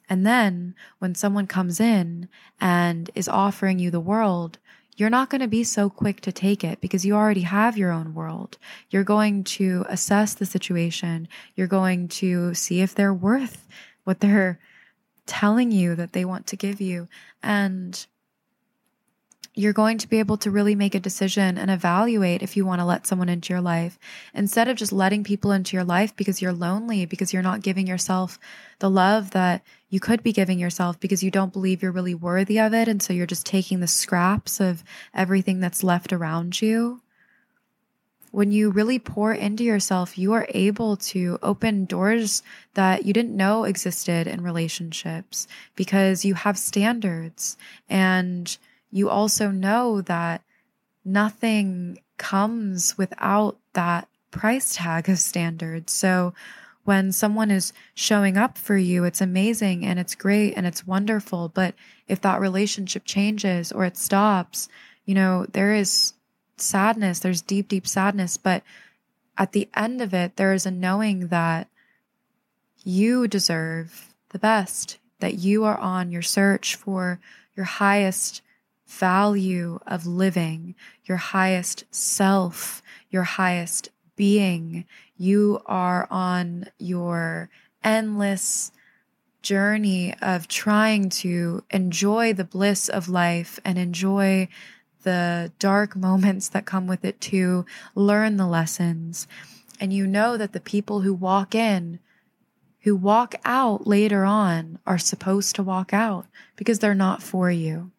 And 0.10 0.26
then 0.26 0.76
when 1.00 1.16
someone 1.16 1.48
comes 1.48 1.80
in 1.80 2.30
and 2.60 3.10
is 3.16 3.28
offering 3.28 3.80
you 3.80 3.92
the 3.92 4.00
world, 4.00 4.60
you're 4.98 5.10
not 5.10 5.30
going 5.30 5.42
to 5.42 5.48
be 5.48 5.64
so 5.64 5.90
quick 5.90 6.22
to 6.22 6.32
take 6.32 6.64
it 6.64 6.80
because 6.80 7.06
you 7.06 7.16
already 7.16 7.42
have 7.42 7.78
your 7.78 7.92
own 7.92 8.14
world. 8.14 8.58
You're 8.90 9.04
going 9.04 9.44
to 9.44 9.86
assess 9.90 10.34
the 10.34 10.46
situation. 10.46 11.28
You're 11.56 11.68
going 11.68 12.08
to 12.10 12.54
see 12.54 12.82
if 12.82 12.96
they're 12.96 13.14
worth 13.14 13.68
what 14.06 14.22
they're 14.22 14.60
telling 15.26 15.72
you 15.72 15.96
that 15.96 16.14
they 16.14 16.24
want 16.24 16.48
to 16.48 16.56
give 16.56 16.80
you. 16.80 17.08
And 17.44 18.06
you're 19.56 19.74
going 19.74 19.98
to 19.98 20.10
be 20.10 20.20
able 20.20 20.36
to 20.38 20.52
really 20.52 20.76
make 20.76 20.94
a 20.94 21.00
decision 21.00 21.58
and 21.58 21.72
evaluate 21.72 22.44
if 22.44 22.58
you 22.58 22.66
want 22.66 22.82
to 22.82 22.86
let 22.86 23.08
someone 23.08 23.30
into 23.30 23.54
your 23.54 23.62
life 23.62 23.98
instead 24.34 24.68
of 24.68 24.76
just 24.76 24.92
letting 24.92 25.24
people 25.24 25.54
into 25.54 25.78
your 25.78 25.86
life 25.86 26.14
because 26.16 26.42
you're 26.42 26.54
lonely, 26.54 27.06
because 27.06 27.32
you're 27.32 27.42
not 27.42 27.62
giving 27.62 27.88
yourself 27.88 28.38
the 28.80 28.90
love 28.90 29.32
that 29.32 29.64
you 29.90 30.02
could 30.02 30.22
be 30.22 30.34
giving 30.34 30.60
yourself 30.60 31.00
because 31.00 31.24
you 31.24 31.32
don't 31.32 31.54
believe 31.54 31.82
you're 31.82 31.92
really 31.92 32.14
worthy 32.14 32.60
of 32.60 32.74
it. 32.74 32.90
And 32.90 33.02
so 33.02 33.14
you're 33.14 33.26
just 33.26 33.46
taking 33.46 33.80
the 33.80 33.88
scraps 33.88 34.60
of 34.60 34.84
everything 35.14 35.62
that's 35.62 35.84
left 35.84 36.12
around 36.12 36.62
you. 36.62 37.02
When 38.32 38.52
you 38.52 38.70
really 38.70 39.00
pour 39.00 39.34
into 39.34 39.64
yourself, 39.64 40.18
you 40.18 40.34
are 40.34 40.46
able 40.50 40.98
to 40.98 41.40
open 41.42 41.86
doors 41.86 42.44
that 42.74 43.06
you 43.06 43.14
didn't 43.14 43.38
know 43.38 43.64
existed 43.64 44.28
in 44.28 44.44
relationships 44.44 45.48
because 45.78 46.26
you 46.26 46.34
have 46.34 46.58
standards 46.58 47.56
and 47.88 48.58
you 48.96 49.10
also 49.10 49.52
know 49.52 50.00
that 50.00 50.42
nothing 51.04 52.00
comes 52.18 52.98
without 52.98 53.58
that 53.74 54.08
price 54.32 54.74
tag 54.74 55.10
of 55.10 55.20
standards. 55.20 55.92
So 55.92 56.34
when 56.86 57.12
someone 57.12 57.52
is 57.52 57.74
showing 57.94 58.38
up 58.38 58.58
for 58.58 58.78
you, 58.78 59.04
it's 59.04 59.20
amazing 59.20 59.86
and 59.86 60.00
it's 60.00 60.16
great 60.16 60.54
and 60.54 60.66
it's 60.66 60.88
wonderful. 60.88 61.50
But 61.50 61.76
if 62.08 62.22
that 62.22 62.40
relationship 62.40 63.04
changes 63.04 63.74
or 63.74 63.84
it 63.84 63.98
stops, 63.98 64.70
you 65.04 65.14
know, 65.14 65.46
there 65.52 65.74
is 65.74 66.14
sadness, 66.56 67.20
there's 67.20 67.42
deep, 67.42 67.68
deep 67.68 67.86
sadness. 67.86 68.38
But 68.38 68.64
at 69.38 69.52
the 69.52 69.68
end 69.76 70.02
of 70.02 70.14
it, 70.14 70.38
there 70.38 70.54
is 70.54 70.66
a 70.66 70.72
knowing 70.72 71.28
that 71.28 71.68
you 72.86 73.28
deserve 73.28 74.14
the 74.30 74.40
best, 74.40 75.00
that 75.20 75.34
you 75.34 75.66
are 75.66 75.78
on 75.78 76.14
your 76.14 76.22
search 76.22 76.76
for 76.76 77.20
your 77.58 77.66
highest 77.66 78.42
value 78.88 79.80
of 79.88 80.06
living, 80.06 80.76
your 81.06 81.18
highest 81.18 81.86
self, 81.92 82.82
your 83.10 83.24
highest 83.24 83.90
being. 84.16 84.86
You 85.18 85.62
are 85.66 86.08
on 86.10 86.70
your 86.78 87.50
endless 87.84 88.72
journey 89.42 90.14
of 90.22 90.48
trying 90.48 91.10
to 91.10 91.64
enjoy 91.70 92.34
the 92.34 92.44
bliss 92.44 92.90
of 92.90 93.08
life 93.08 93.60
and 93.64 93.78
enjoy 93.78 94.48
the 95.04 95.52
dark 95.60 95.96
moments 95.96 96.50
that 96.50 96.66
come 96.66 96.88
with 96.88 97.06
it 97.06 97.22
too, 97.22 97.66
learn 97.94 98.38
the 98.38 98.48
lessons. 98.48 99.28
And 99.80 99.94
you 99.94 100.08
know 100.08 100.36
that 100.36 100.52
the 100.52 100.60
people 100.60 101.02
who 101.02 101.14
walk 101.14 101.54
in, 101.54 102.00
who 102.82 102.96
walk 102.96 103.36
out 103.46 103.86
later 103.86 104.26
on, 104.26 104.80
are 104.86 104.98
supposed 104.98 105.56
to 105.56 105.64
walk 105.64 105.94
out 105.94 106.26
because 106.56 106.80
they're 106.80 106.96
not 106.96 107.22
for 107.22 107.52
you. 107.52 107.92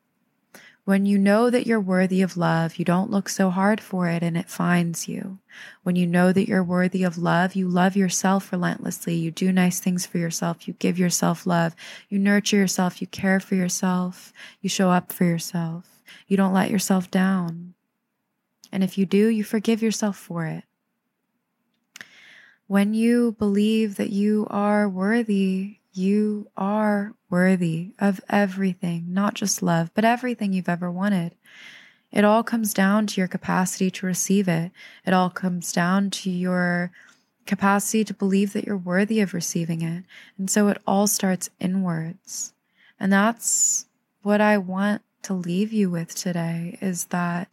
When 0.87 1.05
you 1.05 1.18
know 1.18 1.51
that 1.51 1.66
you're 1.66 1.81
worthy 1.81 2.22
of 2.22 2.37
love, 2.37 2.77
you 2.77 2.85
don't 2.85 3.11
look 3.11 3.29
so 3.29 3.51
hard 3.51 3.81
for 3.81 4.07
it 4.09 4.22
and 4.22 4.37
it 4.37 4.49
finds 4.49 5.09
you. 5.09 5.40
When 5.83 5.96
you 5.96 6.07
know 6.07 6.33
that 6.33 6.46
you're 6.46 6.62
worthy 6.62 7.03
of 7.03 7.18
love, 7.18 7.57
you 7.57 7.66
love 7.66 7.96
yourself 7.96 8.53
relentlessly. 8.53 9.16
You 9.16 9.33
do 9.33 9.51
nice 9.51 9.81
things 9.81 10.07
for 10.07 10.18
yourself. 10.18 10.68
You 10.68 10.75
give 10.75 10.96
yourself 10.96 11.44
love. 11.44 11.75
You 12.09 12.20
nurture 12.20 12.57
yourself. 12.57 13.01
You 13.01 13.09
care 13.09 13.40
for 13.40 13.57
yourself. 13.57 14.33
You 14.61 14.68
show 14.68 14.90
up 14.90 15.12
for 15.12 15.25
yourself. 15.25 16.01
You 16.29 16.37
don't 16.37 16.55
let 16.55 16.70
yourself 16.70 17.11
down. 17.11 17.75
And 18.70 18.85
if 18.85 18.96
you 18.96 19.07
do, 19.07 19.27
you 19.27 19.42
forgive 19.42 19.83
yourself 19.83 20.16
for 20.16 20.46
it. 20.46 20.62
When 22.68 22.94
you 22.94 23.33
believe 23.40 23.96
that 23.96 24.11
you 24.11 24.46
are 24.51 24.88
worthy, 24.88 25.79
you 25.96 26.48
are 26.56 27.14
worthy 27.30 27.92
of 27.98 28.20
everything, 28.28 29.06
not 29.09 29.35
just 29.35 29.62
love, 29.62 29.90
but 29.94 30.04
everything 30.04 30.52
you've 30.52 30.68
ever 30.68 30.90
wanted. 30.90 31.35
It 32.12 32.24
all 32.24 32.42
comes 32.42 32.72
down 32.72 33.06
to 33.09 33.20
your 33.20 33.28
capacity 33.28 33.90
to 33.90 34.06
receive 34.06 34.48
it. 34.48 34.72
It 35.04 35.12
all 35.12 35.30
comes 35.30 35.72
down 35.72 36.11
to 36.11 36.30
your 36.30 36.92
capacity 37.46 38.04
to 38.04 38.14
believe 38.14 38.52
that 38.52 38.64
you're 38.64 38.76
worthy 38.76 39.20
of 39.20 39.35
receiving 39.35 39.82
it. 39.82 40.04
And 40.38 40.50
so 40.50 40.68
it 40.68 40.80
all 40.87 41.06
starts 41.06 41.50
inwards. 41.61 42.52
And 42.98 43.12
that's 43.12 43.87
what 44.22 44.40
I 44.40 44.59
want 44.59 45.02
to 45.22 45.35
leave 45.35 45.72
you 45.72 45.90
with 45.90 46.14
today 46.14 46.78
is 46.80 47.06
that 47.06 47.48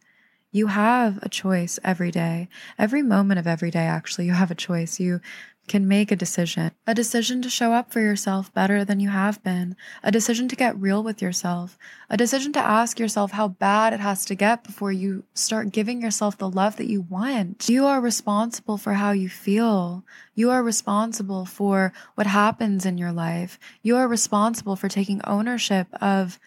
you 0.50 0.68
have 0.68 1.18
a 1.22 1.28
choice 1.28 1.80
every 1.82 2.12
day. 2.12 2.48
Every 2.78 3.02
moment 3.02 3.40
of 3.40 3.46
every 3.46 3.72
day, 3.72 3.86
actually, 3.86 4.26
you 4.26 4.32
have 4.32 4.52
a 4.52 4.54
choice. 4.54 5.00
You 5.00 5.20
can 5.66 5.88
make 5.88 6.10
a 6.10 6.16
decision, 6.16 6.70
a 6.86 6.94
decision 6.94 7.40
to 7.42 7.48
show 7.48 7.72
up 7.72 7.90
for 7.90 8.00
yourself 8.00 8.52
better 8.52 8.84
than 8.84 9.00
you 9.00 9.08
have 9.08 9.42
been, 9.42 9.76
a 10.02 10.12
decision 10.12 10.46
to 10.48 10.56
get 10.56 10.78
real 10.78 11.02
with 11.02 11.22
yourself, 11.22 11.78
a 12.10 12.16
decision 12.16 12.52
to 12.52 12.58
ask 12.58 12.98
yourself 12.98 13.32
how 13.32 13.48
bad 13.48 13.92
it 13.92 14.00
has 14.00 14.24
to 14.26 14.34
get 14.34 14.62
before 14.62 14.92
you 14.92 15.24
start 15.32 15.72
giving 15.72 16.02
yourself 16.02 16.36
the 16.36 16.50
love 16.50 16.76
that 16.76 16.88
you 16.88 17.00
want. 17.00 17.68
You 17.68 17.86
are 17.86 18.00
responsible 18.00 18.76
for 18.76 18.94
how 18.94 19.12
you 19.12 19.28
feel. 19.28 20.04
You 20.34 20.50
are 20.50 20.62
responsible 20.62 21.46
for 21.46 21.92
what 22.14 22.26
happens 22.26 22.84
in 22.84 22.98
your 22.98 23.12
life. 23.12 23.58
You 23.82 23.96
are 23.96 24.06
responsible 24.06 24.76
for 24.76 24.88
taking 24.88 25.22
ownership 25.24 25.86
of 26.00 26.38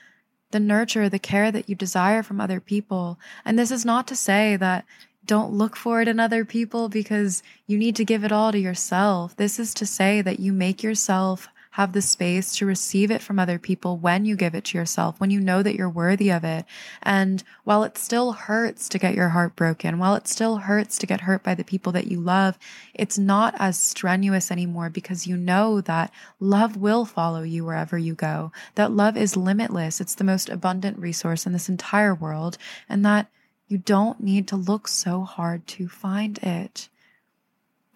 the 0.52 0.60
nurture, 0.60 1.10
the 1.10 1.20
care 1.20 1.52
that 1.52 1.68
you 1.68 1.76
desire 1.76 2.24
from 2.24 2.40
other 2.40 2.60
people. 2.60 3.20
And 3.44 3.60
this 3.60 3.72
is 3.72 3.84
not 3.84 4.08
to 4.08 4.16
say 4.16 4.56
that 4.56 4.86
don't 5.28 5.54
look 5.54 5.76
for 5.76 6.02
it 6.02 6.08
in 6.08 6.20
other 6.20 6.46
people 6.46 6.90
because 6.90 7.44
you 7.68 7.78
need 7.78 7.96
to 7.98 8.06
give 8.06 8.24
it 8.24 8.32
all 8.32 8.52
to 8.52 8.60
yourself. 8.60 9.36
This 9.36 9.60
is 9.60 9.74
to 9.76 9.86
say 9.86 10.22
that 10.22 10.40
you 10.40 10.54
make 10.54 10.82
yourself 10.82 11.50
have 11.78 11.94
the 11.94 12.02
space 12.02 12.56
to 12.56 12.66
receive 12.66 13.12
it 13.12 13.22
from 13.22 13.38
other 13.38 13.60
people 13.60 13.98
when 13.98 14.26
you 14.26 14.36
give 14.36 14.56
it 14.56 14.64
to 14.64 14.76
yourself, 14.76 15.20
when 15.20 15.30
you 15.30 15.40
know 15.40 15.62
that 15.62 15.76
you're 15.76 15.88
worthy 15.88 16.32
of 16.32 16.44
it. 16.44 16.66
And 17.04 17.44
while 17.66 17.84
it 17.84 18.00
still 18.00 18.32
hurts 18.32 18.90
to 18.90 18.98
get 18.98 19.14
your 19.14 19.30
heart 19.30 19.56
broken, 19.56 20.00
while 20.00 20.16
it 20.16 20.28
still 20.28 20.58
hurts 20.58 20.98
to 20.98 21.06
get 21.06 21.22
hurt 21.22 21.44
by 21.44 21.54
the 21.54 21.64
people 21.64 21.92
that 21.92 22.08
you 22.08 22.20
love, 22.20 22.58
it's 22.96 23.20
not 23.20 23.54
as 23.60 23.78
strenuous 23.78 24.50
anymore 24.50 24.90
because 24.90 25.28
you 25.28 25.38
know 25.38 25.80
that 25.82 26.12
love 26.40 26.78
will 26.78 27.06
follow 27.06 27.44
you 27.44 27.64
wherever 27.64 27.96
you 27.96 28.16
go, 28.16 28.52
that 28.74 28.92
love 28.92 29.16
is 29.16 29.38
limitless. 29.38 30.02
It's 30.02 30.16
the 30.16 30.24
most 30.24 30.50
abundant 30.50 30.98
resource 30.98 31.46
in 31.46 31.54
this 31.54 31.70
entire 31.70 32.16
world, 32.16 32.58
and 32.90 33.06
that 33.06 33.30
you 33.68 33.78
don't 33.78 34.22
need 34.22 34.48
to 34.48 34.56
look 34.56 34.88
so 34.88 35.24
hard 35.24 35.68
to 35.68 35.88
find 35.88 36.38
it. 36.40 36.90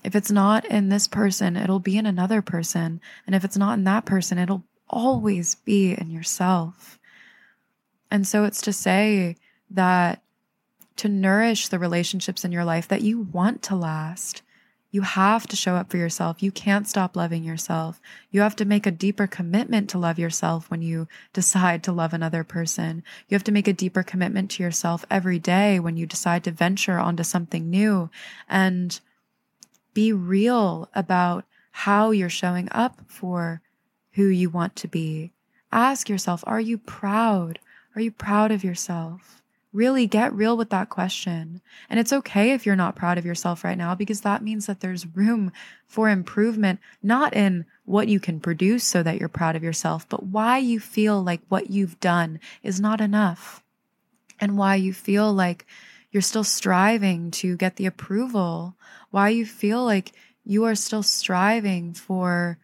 If 0.04 0.16
it's 0.16 0.32
not 0.32 0.66
in 0.66 0.90
this 0.90 1.08
person, 1.08 1.56
it'll 1.56 1.80
be 1.80 1.98
in 1.98 2.06
another 2.06 2.42
person. 2.42 3.00
And 3.26 3.36
if 3.36 3.44
it's 3.44 3.58
not 3.58 3.78
in 3.78 3.84
that 3.86 4.06
person, 4.06 4.38
it'll 4.38 4.64
always 4.90 5.56
be 5.56 5.94
in 5.94 6.10
yourself. 6.10 7.00
And 8.10 8.28
so 8.28 8.44
it's 8.44 8.62
to 8.64 8.74
say 8.74 9.38
that 9.70 10.22
to 10.98 11.08
nourish 11.08 11.70
the 11.70 11.80
relationships 11.80 12.44
in 12.44 12.52
your 12.52 12.66
life 12.66 12.88
that 12.90 13.02
you 13.02 13.22
want 13.22 13.62
to 13.64 13.76
last, 13.76 14.42
you 14.92 15.02
have 15.02 15.48
to 15.48 15.56
show 15.56 15.76
up 15.76 15.90
for 15.90 15.96
yourself. 15.96 16.44
You 16.44 16.52
can't 16.52 16.88
stop 16.88 17.16
loving 17.16 17.46
yourself. 17.46 18.02
You 18.30 18.42
have 18.42 18.58
to 18.58 18.66
make 18.66 18.86
a 18.86 18.92
deeper 18.92 19.26
commitment 19.26 19.90
to 19.90 19.98
love 19.98 20.20
yourself 20.20 20.70
when 20.70 20.82
you 20.82 21.08
decide 21.32 21.82
to 21.84 21.94
love 21.94 22.14
another 22.14 22.44
person. 22.44 23.02
You 23.30 23.36
have 23.36 23.44
to 23.46 23.54
make 23.54 23.70
a 23.70 23.74
deeper 23.74 24.04
commitment 24.04 24.52
to 24.52 24.64
yourself 24.64 25.06
every 25.10 25.40
day 25.40 25.80
when 25.80 25.96
you 25.96 26.06
decide 26.06 26.44
to 26.44 26.52
venture 26.52 27.00
onto 27.00 27.24
something 27.24 27.70
new 27.70 28.10
and 28.50 29.00
be 29.94 30.12
real 30.12 30.90
about 30.94 31.46
how 31.72 32.12
you're 32.12 32.30
showing 32.30 32.68
up 32.72 33.00
for 33.08 33.62
who 34.14 34.28
you 34.28 34.50
want 34.50 34.76
to 34.76 34.90
be. 34.90 35.32
Ask 35.72 36.10
yourself, 36.10 36.44
are 36.46 36.60
you 36.60 36.78
proud? 36.78 37.60
Are 37.96 38.02
you 38.02 38.12
proud 38.12 38.52
of 38.52 38.64
yourself? 38.64 39.41
Really 39.74 40.06
get 40.06 40.34
real 40.34 40.58
with 40.58 40.70
that 40.70 40.90
question. 40.90 41.62
And 41.90 42.00
it's 42.00 42.12
okay 42.12 42.52
if 42.52 42.66
you're 42.66 42.76
not 42.76 42.96
proud 42.96 43.18
of 43.18 43.26
yourself 43.26 43.64
right 43.64 43.78
now 43.78 43.96
because 43.96 44.22
that 44.22 44.44
means 44.44 44.66
that 44.66 44.82
there's 44.82 45.08
room 45.16 45.52
for 45.88 46.10
improvement, 46.10 46.80
not 47.02 47.34
in 47.34 47.66
what 47.86 48.08
you 48.08 48.20
can 48.20 48.40
produce 48.40 48.84
so 48.84 49.02
that 49.04 49.20
you're 49.20 49.30
proud 49.30 49.56
of 49.56 49.64
yourself, 49.64 50.08
but 50.10 50.24
why 50.24 50.58
you 50.58 50.80
feel 50.80 51.22
like 51.24 51.42
what 51.48 51.70
you've 51.70 52.00
done 52.00 52.40
is 52.64 52.80
not 52.80 53.02
enough 53.02 53.64
and 54.40 54.58
why 54.58 54.76
you 54.76 54.94
feel 54.94 55.32
like 55.32 55.66
you're 56.12 56.22
still 56.22 56.44
striving 56.44 57.32
to 57.32 57.56
get 57.56 57.78
the 57.78 57.86
approval, 57.86 58.76
why 59.12 59.30
you 59.30 59.46
feel 59.46 59.84
like 59.86 60.12
you 60.44 60.66
are 60.66 60.76
still 60.76 61.04
striving 61.04 61.94
for 61.94 62.58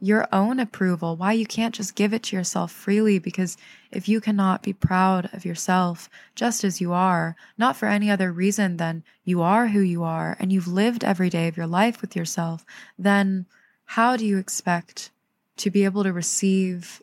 your 0.00 0.26
own 0.32 0.58
approval, 0.58 1.16
why 1.16 1.32
you 1.32 1.46
can't 1.46 1.74
just 1.74 1.94
give 1.94 2.14
it 2.14 2.22
to 2.24 2.36
yourself 2.36 2.72
freely. 2.72 3.18
Because 3.18 3.56
if 3.92 4.08
you 4.08 4.20
cannot 4.20 4.62
be 4.62 4.72
proud 4.72 5.28
of 5.32 5.44
yourself 5.44 6.08
just 6.34 6.64
as 6.64 6.80
you 6.80 6.92
are, 6.92 7.36
not 7.58 7.76
for 7.76 7.86
any 7.86 8.10
other 8.10 8.32
reason 8.32 8.78
than 8.78 9.04
you 9.24 9.42
are 9.42 9.68
who 9.68 9.80
you 9.80 10.02
are 10.02 10.36
and 10.40 10.52
you've 10.52 10.66
lived 10.68 11.04
every 11.04 11.28
day 11.28 11.48
of 11.48 11.56
your 11.56 11.66
life 11.66 12.00
with 12.00 12.16
yourself, 12.16 12.64
then 12.98 13.46
how 13.84 14.16
do 14.16 14.24
you 14.24 14.38
expect 14.38 15.10
to 15.58 15.70
be 15.70 15.84
able 15.84 16.02
to 16.02 16.12
receive 16.12 17.02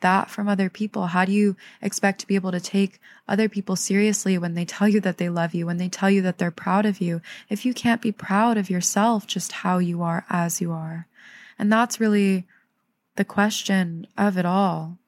that 0.00 0.28
from 0.28 0.48
other 0.48 0.68
people? 0.68 1.06
How 1.06 1.24
do 1.24 1.32
you 1.32 1.56
expect 1.80 2.20
to 2.20 2.26
be 2.26 2.34
able 2.34 2.52
to 2.52 2.60
take 2.60 3.00
other 3.28 3.48
people 3.48 3.76
seriously 3.76 4.36
when 4.38 4.54
they 4.54 4.64
tell 4.64 4.88
you 4.88 5.00
that 5.00 5.18
they 5.18 5.28
love 5.28 5.54
you, 5.54 5.66
when 5.66 5.78
they 5.78 5.88
tell 5.88 6.10
you 6.10 6.22
that 6.22 6.38
they're 6.38 6.50
proud 6.50 6.84
of 6.84 7.00
you, 7.00 7.20
if 7.48 7.64
you 7.64 7.72
can't 7.72 8.02
be 8.02 8.12
proud 8.12 8.58
of 8.58 8.70
yourself 8.70 9.26
just 9.26 9.52
how 9.52 9.78
you 9.78 10.02
are 10.02 10.24
as 10.28 10.60
you 10.60 10.72
are? 10.72 11.06
And 11.58 11.72
that's 11.72 12.00
really 12.00 12.46
the 13.16 13.24
question 13.24 14.06
of 14.16 14.36
it 14.36 14.46
all. 14.46 14.98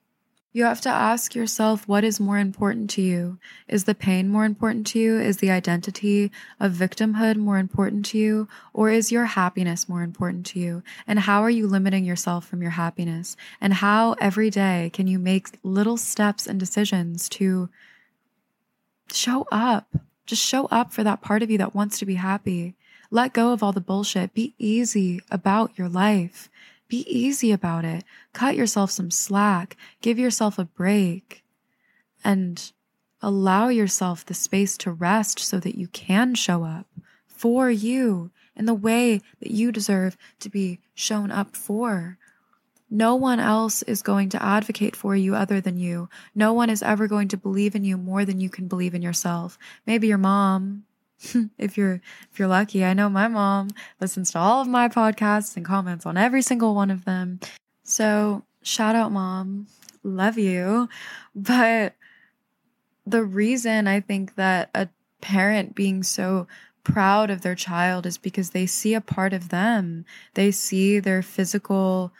You 0.50 0.64
have 0.64 0.80
to 0.80 0.88
ask 0.88 1.34
yourself 1.34 1.86
what 1.86 2.04
is 2.04 2.18
more 2.18 2.38
important 2.38 2.88
to 2.90 3.02
you? 3.02 3.38
Is 3.68 3.84
the 3.84 3.94
pain 3.94 4.28
more 4.28 4.46
important 4.46 4.86
to 4.88 4.98
you? 4.98 5.20
Is 5.20 5.36
the 5.36 5.50
identity 5.50 6.32
of 6.58 6.72
victimhood 6.72 7.36
more 7.36 7.58
important 7.58 8.06
to 8.06 8.18
you? 8.18 8.48
Or 8.72 8.88
is 8.90 9.12
your 9.12 9.26
happiness 9.26 9.88
more 9.88 10.02
important 10.02 10.46
to 10.46 10.58
you? 10.58 10.82
And 11.06 11.20
how 11.20 11.42
are 11.42 11.50
you 11.50 11.68
limiting 11.68 12.04
yourself 12.04 12.46
from 12.46 12.62
your 12.62 12.72
happiness? 12.72 13.36
And 13.60 13.74
how 13.74 14.14
every 14.14 14.48
day 14.48 14.90
can 14.92 15.06
you 15.06 15.18
make 15.18 15.58
little 15.62 15.98
steps 15.98 16.46
and 16.46 16.58
decisions 16.58 17.28
to 17.30 17.68
show 19.12 19.46
up? 19.52 19.96
Just 20.24 20.42
show 20.42 20.66
up 20.66 20.92
for 20.92 21.04
that 21.04 21.20
part 21.20 21.42
of 21.42 21.50
you 21.50 21.58
that 21.58 21.74
wants 21.74 21.98
to 21.98 22.06
be 22.06 22.14
happy. 22.14 22.74
Let 23.10 23.32
go 23.32 23.52
of 23.52 23.62
all 23.62 23.72
the 23.72 23.80
bullshit. 23.80 24.34
Be 24.34 24.54
easy 24.58 25.20
about 25.30 25.76
your 25.78 25.88
life. 25.88 26.48
Be 26.88 26.98
easy 27.08 27.52
about 27.52 27.84
it. 27.84 28.04
Cut 28.32 28.56
yourself 28.56 28.90
some 28.90 29.10
slack. 29.10 29.76
Give 30.00 30.18
yourself 30.18 30.58
a 30.58 30.64
break. 30.64 31.42
and 32.24 32.72
allow 33.22 33.68
yourself 33.68 34.24
the 34.24 34.34
space 34.34 34.76
to 34.78 34.92
rest 34.92 35.38
so 35.38 35.58
that 35.60 35.76
you 35.76 35.88
can 35.88 36.34
show 36.34 36.64
up 36.64 36.86
for 37.26 37.70
you 37.70 38.30
in 38.56 38.66
the 38.66 38.74
way 38.74 39.20
that 39.40 39.50
you 39.50 39.72
deserve 39.72 40.16
to 40.40 40.48
be 40.50 40.80
shown 40.94 41.30
up 41.30 41.56
for. 41.56 42.18
No 42.90 43.14
one 43.16 43.38
else 43.40 43.82
is 43.82 44.02
going 44.02 44.30
to 44.30 44.42
advocate 44.42 44.96
for 44.96 45.14
you 45.14 45.34
other 45.34 45.60
than 45.60 45.76
you. 45.76 46.08
No 46.34 46.52
one 46.52 46.70
is 46.70 46.82
ever 46.82 47.06
going 47.06 47.28
to 47.28 47.36
believe 47.36 47.74
in 47.74 47.84
you 47.84 47.96
more 47.96 48.24
than 48.24 48.40
you 48.40 48.48
can 48.48 48.66
believe 48.66 48.94
in 48.94 49.02
yourself. 49.02 49.58
Maybe 49.86 50.08
your 50.08 50.18
mom, 50.18 50.84
if 51.58 51.76
you're 51.76 52.00
if 52.30 52.38
you're 52.38 52.48
lucky. 52.48 52.84
I 52.84 52.94
know 52.94 53.08
my 53.08 53.28
mom 53.28 53.70
listens 54.00 54.30
to 54.32 54.38
all 54.38 54.60
of 54.60 54.68
my 54.68 54.88
podcasts 54.88 55.56
and 55.56 55.64
comments 55.64 56.06
on 56.06 56.16
every 56.16 56.42
single 56.42 56.74
one 56.74 56.90
of 56.90 57.04
them. 57.04 57.40
So, 57.82 58.44
shout 58.62 58.94
out 58.94 59.12
mom. 59.12 59.66
Love 60.02 60.38
you. 60.38 60.88
But 61.34 61.94
the 63.06 63.24
reason 63.24 63.86
I 63.88 64.00
think 64.00 64.34
that 64.36 64.70
a 64.74 64.88
parent 65.20 65.74
being 65.74 66.02
so 66.02 66.46
proud 66.84 67.30
of 67.30 67.42
their 67.42 67.54
child 67.54 68.06
is 68.06 68.16
because 68.16 68.50
they 68.50 68.66
see 68.66 68.94
a 68.94 69.00
part 69.00 69.32
of 69.32 69.48
them. 69.48 70.04
They 70.34 70.50
see 70.50 71.00
their 71.00 71.22
physical 71.22 72.12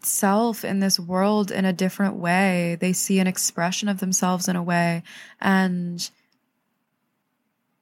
self 0.00 0.64
in 0.64 0.80
this 0.80 0.98
world 0.98 1.50
in 1.50 1.64
a 1.64 1.72
different 1.72 2.16
way. 2.16 2.76
They 2.80 2.92
see 2.92 3.18
an 3.18 3.26
expression 3.26 3.88
of 3.88 3.98
themselves 3.98 4.48
in 4.48 4.56
a 4.56 4.62
way. 4.62 5.02
And 5.40 6.08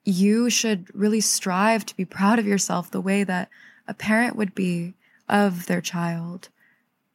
you 0.05 0.51
should 0.51 0.95
really 0.95 1.21
strive 1.21 1.87
to 1.87 1.97
be 1.97 2.05
proud 2.05 2.39
of 2.39 2.47
yourself 2.47 2.91
the 2.91 3.01
way 3.01 3.25
that 3.25 3.49
a 3.89 3.95
parent 3.95 4.37
would 4.37 4.55
be 4.55 4.95
of 5.29 5.67
their 5.67 5.81
child. 5.81 6.49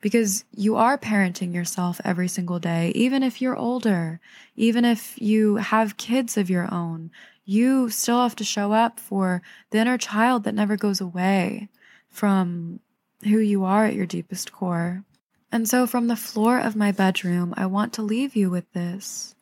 Because 0.02 0.46
you 0.56 0.78
are 0.78 0.98
parenting 0.98 1.54
yourself 1.54 2.00
every 2.06 2.30
single 2.30 2.60
day, 2.60 2.92
even 2.96 3.22
if 3.22 3.42
you're 3.42 3.56
older, 3.56 4.22
even 4.56 4.86
if 4.86 5.20
you 5.22 5.58
have 5.58 5.98
kids 5.98 6.38
of 6.38 6.50
your 6.50 6.74
own, 6.74 7.12
you 7.44 7.90
still 7.90 8.22
have 8.22 8.36
to 8.38 8.44
show 8.44 8.72
up 8.72 9.00
for 9.00 9.42
the 9.72 9.80
inner 9.80 9.98
child 9.98 10.46
that 10.46 10.56
never 10.56 10.78
goes 10.78 11.02
away 11.02 11.68
from 12.10 12.80
who 13.24 13.40
you 13.40 13.66
are 13.66 13.86
at 13.86 13.96
your 13.96 14.06
deepest 14.06 14.52
core. 14.52 15.04
And 15.52 15.68
so, 15.68 15.86
from 15.88 16.08
the 16.08 16.16
floor 16.16 16.60
of 16.60 16.76
my 16.76 16.92
bedroom, 16.92 17.54
I 17.58 17.66
want 17.66 17.92
to 17.94 18.02
leave 18.04 18.36
you 18.36 18.50
with 18.50 18.72
this. 18.74 19.36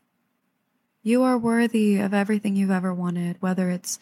You 1.08 1.24
are 1.24 1.38
worthy 1.38 2.00
of 2.00 2.14
everything 2.14 2.58
you've 2.58 2.70
ever 2.70 2.94
wanted, 2.94 3.38
whether 3.40 3.70
it's 3.70 3.98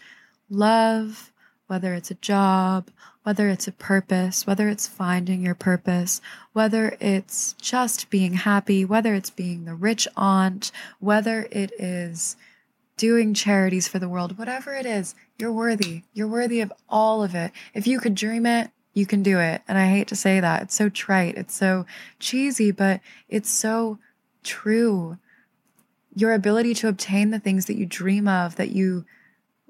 love, 0.50 1.32
whether 1.68 1.94
it's 1.94 2.10
a 2.10 2.16
job, 2.16 2.90
whether 3.22 3.48
it's 3.48 3.68
a 3.68 3.72
purpose, 3.72 4.48
whether 4.48 4.68
it's 4.70 4.88
finding 4.88 5.44
your 5.44 5.54
purpose, 5.54 6.20
whether 6.54 6.98
it's 7.00 7.54
just 7.62 8.10
being 8.10 8.34
happy, 8.34 8.84
whether 8.84 9.14
it's 9.14 9.30
being 9.30 9.66
the 9.66 9.76
rich 9.76 10.08
aunt, 10.18 10.72
whether 11.00 11.48
it 11.52 11.72
is 11.78 12.38
doing 12.98 13.36
charities 13.36 13.88
for 13.88 14.00
the 14.00 14.10
world, 14.10 14.40
whatever 14.40 14.74
it 14.74 14.88
is, 14.88 15.14
you're 15.38 15.54
worthy. 15.54 16.02
You're 16.12 16.28
worthy 16.28 16.60
of 16.60 16.74
all 16.90 17.22
of 17.22 17.36
it. 17.36 17.52
If 17.76 17.86
you 17.86 18.00
could 18.00 18.16
dream 18.16 18.48
it, 18.48 18.72
you 18.96 19.06
can 19.06 19.22
do 19.22 19.38
it. 19.40 19.62
And 19.68 19.78
I 19.78 19.92
hate 19.92 20.08
to 20.08 20.16
say 20.16 20.40
that. 20.40 20.64
It's 20.64 20.76
so 20.76 20.90
trite. 20.90 21.38
It's 21.38 21.54
so 21.54 21.86
cheesy, 22.18 22.72
but 22.72 23.00
it's 23.30 23.52
so 23.52 24.00
true. 24.42 25.20
Your 26.16 26.34
ability 26.34 26.74
to 26.76 26.88
obtain 26.88 27.32
the 27.32 27.40
things 27.40 27.66
that 27.66 27.78
you 27.78 27.86
dream 27.86 28.28
of, 28.28 28.56
that 28.56 28.72
you 28.72 29.06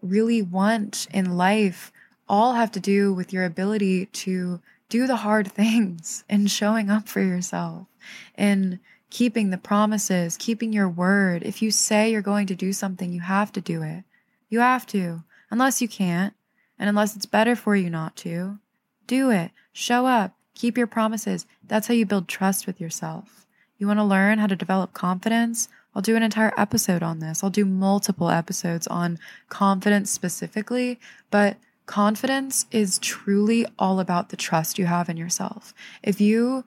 really 0.01 0.41
want 0.41 1.07
in 1.11 1.35
life, 1.37 1.91
all 2.29 2.53
have 2.53 2.71
to 2.71 2.79
do 2.79 3.13
with 3.13 3.33
your 3.33 3.45
ability 3.45 4.05
to 4.07 4.61
do 4.89 5.07
the 5.07 5.17
hard 5.17 5.51
things 5.51 6.23
and 6.29 6.49
showing 6.49 6.89
up 6.89 7.07
for 7.07 7.21
yourself 7.21 7.87
and 8.35 8.79
keeping 9.09 9.49
the 9.49 9.57
promises, 9.57 10.37
keeping 10.37 10.73
your 10.73 10.89
word. 10.89 11.43
If 11.43 11.61
you 11.61 11.71
say 11.71 12.11
you're 12.11 12.21
going 12.21 12.47
to 12.47 12.55
do 12.55 12.73
something, 12.73 13.11
you 13.11 13.21
have 13.21 13.51
to 13.53 13.61
do 13.61 13.81
it. 13.81 14.03
You 14.49 14.59
have 14.59 14.85
to, 14.87 15.23
unless 15.49 15.81
you 15.81 15.87
can't, 15.87 16.33
and 16.77 16.89
unless 16.89 17.15
it's 17.15 17.25
better 17.25 17.55
for 17.55 17.75
you 17.75 17.89
not 17.89 18.15
to. 18.17 18.59
Do 19.07 19.29
it. 19.31 19.51
Show 19.71 20.05
up. 20.05 20.35
Keep 20.53 20.77
your 20.77 20.87
promises. 20.87 21.45
That's 21.65 21.87
how 21.87 21.93
you 21.93 22.05
build 22.05 22.27
trust 22.27 22.67
with 22.67 22.81
yourself. 22.81 23.45
You 23.77 23.87
want 23.87 23.99
to 23.99 24.03
learn 24.03 24.39
how 24.39 24.47
to 24.47 24.55
develop 24.55 24.93
confidence? 24.93 25.69
I'll 25.95 26.01
do 26.01 26.15
an 26.15 26.23
entire 26.23 26.53
episode 26.57 27.01
on 27.01 27.19
this. 27.19 27.43
I'll 27.43 27.49
do 27.49 27.65
multiple 27.65 28.29
episodes 28.29 28.85
on 28.87 29.17
confidence 29.49 30.11
specifically, 30.11 30.99
but 31.31 31.57
confidence 31.85 32.65
is 32.71 32.99
truly 32.99 33.65
all 33.79 33.99
about 33.99 34.29
the 34.29 34.37
trust 34.37 34.77
you 34.77 34.87
have 34.87 35.07
in 35.07 35.17
yourself. 35.17 35.73
If 36.03 36.19
you 36.19 36.65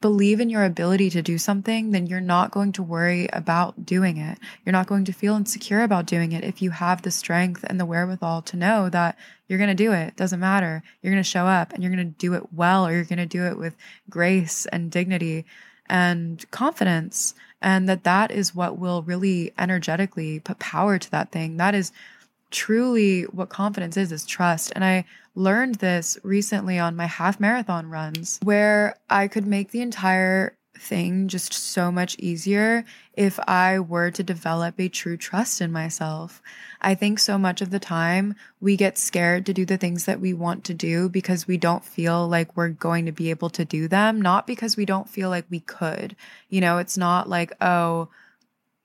believe 0.00 0.40
in 0.40 0.48
your 0.48 0.64
ability 0.64 1.10
to 1.10 1.20
do 1.20 1.36
something, 1.36 1.90
then 1.90 2.06
you're 2.06 2.20
not 2.20 2.50
going 2.50 2.72
to 2.72 2.82
worry 2.82 3.28
about 3.32 3.84
doing 3.84 4.16
it. 4.16 4.38
You're 4.64 4.72
not 4.72 4.86
going 4.86 5.04
to 5.04 5.12
feel 5.12 5.36
insecure 5.36 5.82
about 5.82 6.06
doing 6.06 6.32
it 6.32 6.42
if 6.42 6.62
you 6.62 6.70
have 6.70 7.02
the 7.02 7.10
strength 7.10 7.64
and 7.68 7.78
the 7.78 7.84
wherewithal 7.84 8.42
to 8.42 8.56
know 8.56 8.88
that 8.88 9.18
you're 9.46 9.58
going 9.58 9.68
to 9.68 9.74
do 9.74 9.92
it. 9.92 10.08
it 10.08 10.16
doesn't 10.16 10.40
matter. 10.40 10.82
You're 11.02 11.12
going 11.12 11.22
to 11.22 11.28
show 11.28 11.44
up 11.44 11.72
and 11.72 11.82
you're 11.82 11.92
going 11.92 12.06
to 12.06 12.18
do 12.18 12.32
it 12.34 12.52
well, 12.52 12.86
or 12.86 12.92
you're 12.92 13.04
going 13.04 13.18
to 13.18 13.26
do 13.26 13.44
it 13.44 13.58
with 13.58 13.76
grace 14.08 14.64
and 14.66 14.90
dignity 14.90 15.44
and 15.86 16.50
confidence. 16.50 17.34
And 17.62 17.88
that 17.88 18.04
that 18.04 18.30
is 18.30 18.54
what 18.54 18.78
will 18.78 19.02
really 19.02 19.52
energetically 19.58 20.40
put 20.40 20.58
power 20.58 20.98
to 20.98 21.10
that 21.10 21.30
thing. 21.30 21.56
That 21.58 21.74
is 21.74 21.92
truly 22.50 23.22
what 23.24 23.48
confidence 23.48 23.96
is 23.96 24.12
is 24.12 24.26
trust 24.26 24.72
and 24.74 24.84
i 24.84 25.04
learned 25.34 25.76
this 25.76 26.18
recently 26.22 26.78
on 26.78 26.96
my 26.96 27.06
half 27.06 27.38
marathon 27.38 27.88
runs 27.88 28.38
where 28.42 28.96
i 29.08 29.28
could 29.28 29.46
make 29.46 29.70
the 29.70 29.80
entire 29.80 30.56
thing 30.80 31.28
just 31.28 31.52
so 31.52 31.92
much 31.92 32.16
easier 32.18 32.84
if 33.14 33.38
i 33.46 33.78
were 33.78 34.10
to 34.10 34.22
develop 34.22 34.78
a 34.78 34.88
true 34.88 35.16
trust 35.16 35.60
in 35.60 35.70
myself 35.70 36.42
i 36.80 36.94
think 36.94 37.18
so 37.18 37.36
much 37.36 37.60
of 37.60 37.70
the 37.70 37.78
time 37.78 38.34
we 38.60 38.76
get 38.76 38.96
scared 38.96 39.44
to 39.46 39.52
do 39.52 39.64
the 39.64 39.76
things 39.76 40.06
that 40.06 40.20
we 40.20 40.32
want 40.32 40.64
to 40.64 40.74
do 40.74 41.08
because 41.08 41.46
we 41.46 41.56
don't 41.56 41.84
feel 41.84 42.26
like 42.26 42.56
we're 42.56 42.68
going 42.68 43.06
to 43.06 43.12
be 43.12 43.30
able 43.30 43.50
to 43.50 43.64
do 43.64 43.86
them 43.86 44.20
not 44.20 44.46
because 44.46 44.76
we 44.76 44.84
don't 44.84 45.08
feel 45.08 45.28
like 45.28 45.44
we 45.50 45.60
could 45.60 46.16
you 46.48 46.60
know 46.60 46.78
it's 46.78 46.96
not 46.96 47.28
like 47.28 47.52
oh 47.60 48.08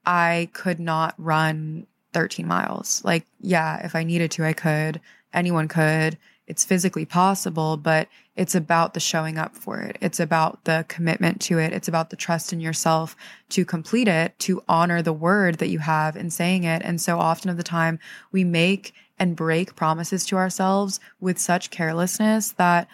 I 0.05 0.49
could 0.53 0.79
not 0.79 1.15
run 1.17 1.87
13 2.13 2.47
miles. 2.47 3.03
Like, 3.03 3.25
yeah, 3.41 3.85
if 3.85 3.95
I 3.95 4.03
needed 4.03 4.31
to, 4.31 4.45
I 4.45 4.53
could. 4.53 5.01
Anyone 5.33 5.67
could. 5.67 6.17
It's 6.47 6.65
physically 6.65 7.05
possible, 7.05 7.75
but 7.75 8.07
it's 8.35 8.53
about 8.53 8.93
the 8.93 8.99
showing 8.99 9.37
up 9.37 9.55
for 9.55 9.79
it. 9.81 9.97
It's 10.01 10.19
about 10.19 10.63
the 10.65 10.85
commitment 10.87 11.41
to 11.41 11.57
it. 11.57 11.73
It's 11.73 11.87
about 11.87 12.11
the 12.11 12.15
trust 12.15 12.53
in 12.53 12.59
yourself 12.59 13.15
to 13.49 13.65
complete 13.65 14.07
it, 14.07 14.37
to 14.39 14.63
honor 14.67 15.01
the 15.01 15.13
word 15.13 15.55
that 15.55 15.69
you 15.69 15.79
have 15.79 16.15
in 16.15 16.29
saying 16.29 16.63
it. 16.63 16.81
And 16.83 17.01
so 17.01 17.19
often 17.19 17.49
of 17.49 17.57
the 17.57 17.63
time, 17.63 17.99
we 18.31 18.43
make 18.43 18.93
and 19.17 19.35
break 19.35 19.75
promises 19.75 20.25
to 20.25 20.35
ourselves 20.35 20.99
with 21.19 21.39
such 21.39 21.71
carelessness 21.71 22.51
that 22.53 22.87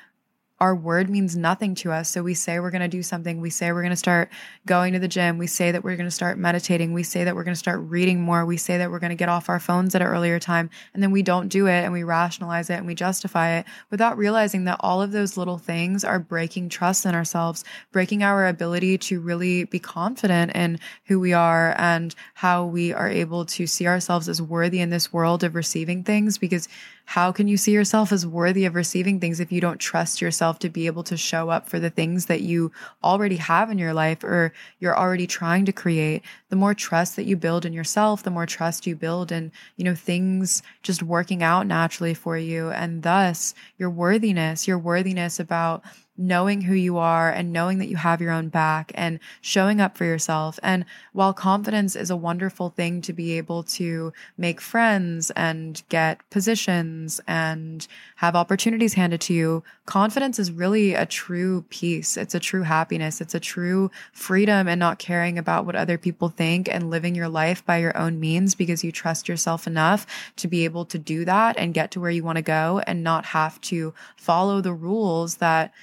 our 0.61 0.75
word 0.75 1.09
means 1.09 1.35
nothing 1.35 1.73
to 1.73 1.91
us. 1.91 2.07
So 2.07 2.21
we 2.21 2.35
say 2.35 2.59
we're 2.59 2.69
going 2.69 2.83
to 2.83 2.87
do 2.87 3.01
something. 3.01 3.41
We 3.41 3.49
say 3.49 3.71
we're 3.71 3.81
going 3.81 3.89
to 3.89 3.95
start 3.95 4.29
going 4.67 4.93
to 4.93 4.99
the 4.99 5.07
gym. 5.07 5.39
We 5.39 5.47
say 5.47 5.71
that 5.71 5.83
we're 5.83 5.95
going 5.95 6.07
to 6.07 6.11
start 6.11 6.37
meditating. 6.37 6.93
We 6.93 7.01
say 7.01 7.23
that 7.23 7.33
we're 7.35 7.43
going 7.43 7.55
to 7.55 7.59
start 7.59 7.79
reading 7.81 8.21
more. 8.21 8.45
We 8.45 8.57
say 8.57 8.77
that 8.77 8.91
we're 8.91 8.99
going 8.99 9.09
to 9.09 9.15
get 9.15 9.27
off 9.27 9.49
our 9.49 9.59
phones 9.59 9.95
at 9.95 10.03
an 10.03 10.07
earlier 10.07 10.39
time. 10.39 10.69
And 10.93 11.01
then 11.01 11.09
we 11.09 11.23
don't 11.23 11.47
do 11.47 11.65
it 11.65 11.83
and 11.83 11.91
we 11.91 12.03
rationalize 12.03 12.69
it 12.69 12.75
and 12.75 12.85
we 12.85 12.93
justify 12.93 13.57
it 13.57 13.65
without 13.89 14.19
realizing 14.19 14.65
that 14.65 14.77
all 14.81 15.01
of 15.01 15.11
those 15.11 15.35
little 15.35 15.57
things 15.57 16.03
are 16.03 16.19
breaking 16.19 16.69
trust 16.69 17.07
in 17.07 17.15
ourselves, 17.15 17.63
breaking 17.91 18.21
our 18.21 18.45
ability 18.45 18.99
to 18.99 19.19
really 19.19 19.63
be 19.63 19.79
confident 19.79 20.55
in 20.55 20.79
who 21.05 21.19
we 21.19 21.33
are 21.33 21.73
and 21.79 22.13
how 22.35 22.65
we 22.65 22.93
are 22.93 23.09
able 23.09 23.45
to 23.45 23.65
see 23.65 23.87
ourselves 23.87 24.29
as 24.29 24.39
worthy 24.39 24.79
in 24.79 24.91
this 24.91 25.11
world 25.11 25.43
of 25.43 25.55
receiving 25.55 26.03
things 26.03 26.37
because 26.37 26.67
how 27.05 27.31
can 27.31 27.47
you 27.47 27.57
see 27.57 27.71
yourself 27.71 28.11
as 28.11 28.25
worthy 28.25 28.65
of 28.65 28.75
receiving 28.75 29.19
things 29.19 29.39
if 29.39 29.51
you 29.51 29.59
don't 29.59 29.79
trust 29.79 30.21
yourself 30.21 30.59
to 30.59 30.69
be 30.69 30.85
able 30.85 31.03
to 31.03 31.17
show 31.17 31.49
up 31.49 31.67
for 31.67 31.79
the 31.79 31.89
things 31.89 32.27
that 32.27 32.41
you 32.41 32.71
already 33.03 33.35
have 33.35 33.69
in 33.69 33.77
your 33.77 33.93
life 33.93 34.23
or 34.23 34.53
you're 34.79 34.97
already 34.97 35.27
trying 35.27 35.65
to 35.65 35.71
create? 35.71 36.23
The 36.49 36.55
more 36.55 36.73
trust 36.73 37.15
that 37.15 37.25
you 37.25 37.35
build 37.35 37.65
in 37.65 37.73
yourself, 37.73 38.23
the 38.23 38.31
more 38.31 38.45
trust 38.45 38.87
you 38.87 38.95
build 38.95 39.31
in, 39.31 39.51
you 39.75 39.83
know, 39.83 39.95
things 39.95 40.63
just 40.83 41.03
working 41.03 41.43
out 41.43 41.67
naturally 41.67 42.13
for 42.13 42.37
you. 42.37 42.69
And 42.69 43.03
thus 43.03 43.53
your 43.77 43.89
worthiness, 43.89 44.67
your 44.67 44.79
worthiness 44.79 45.39
about 45.39 45.83
knowing 46.21 46.61
who 46.61 46.75
you 46.75 46.97
are 46.97 47.31
and 47.31 47.51
knowing 47.51 47.79
that 47.79 47.87
you 47.87 47.95
have 47.95 48.21
your 48.21 48.31
own 48.31 48.47
back 48.47 48.91
and 48.93 49.19
showing 49.41 49.81
up 49.81 49.97
for 49.97 50.05
yourself. 50.05 50.59
And 50.61 50.85
while 51.13 51.33
confidence 51.33 51.95
is 51.95 52.09
a 52.09 52.15
wonderful 52.15 52.69
thing 52.69 53.01
to 53.01 53.13
be 53.13 53.37
able 53.37 53.63
to 53.63 54.13
make 54.37 54.61
friends 54.61 55.31
and 55.31 55.81
get 55.89 56.29
positions 56.29 57.19
and 57.27 57.87
have 58.17 58.35
opportunities 58.35 58.93
handed 58.93 59.21
to 59.21 59.33
you, 59.33 59.63
confidence 59.85 60.37
is 60.37 60.51
really 60.51 60.93
a 60.93 61.05
true 61.05 61.65
peace. 61.69 62.17
It's 62.17 62.35
a 62.35 62.39
true 62.39 62.63
happiness. 62.63 63.19
It's 63.19 63.35
a 63.35 63.39
true 63.39 63.89
freedom 64.13 64.67
and 64.67 64.79
not 64.79 64.99
caring 64.99 65.39
about 65.39 65.65
what 65.65 65.75
other 65.75 65.97
people 65.97 66.29
think 66.29 66.69
and 66.69 66.91
living 66.91 67.15
your 67.15 67.29
life 67.29 67.65
by 67.65 67.77
your 67.77 67.97
own 67.97 68.19
means 68.19 68.53
because 68.53 68.83
you 68.83 68.91
trust 68.91 69.27
yourself 69.27 69.65
enough 69.65 70.05
to 70.35 70.47
be 70.47 70.65
able 70.65 70.85
to 70.85 70.99
do 70.99 71.25
that 71.25 71.57
and 71.57 71.73
get 71.73 71.91
to 71.91 71.99
where 71.99 72.11
you 72.11 72.23
want 72.23 72.35
to 72.35 72.43
go 72.43 72.81
and 72.85 73.03
not 73.03 73.25
have 73.25 73.59
to 73.61 73.93
follow 74.15 74.61
the 74.61 74.73
rules 74.73 75.37
that 75.37 75.73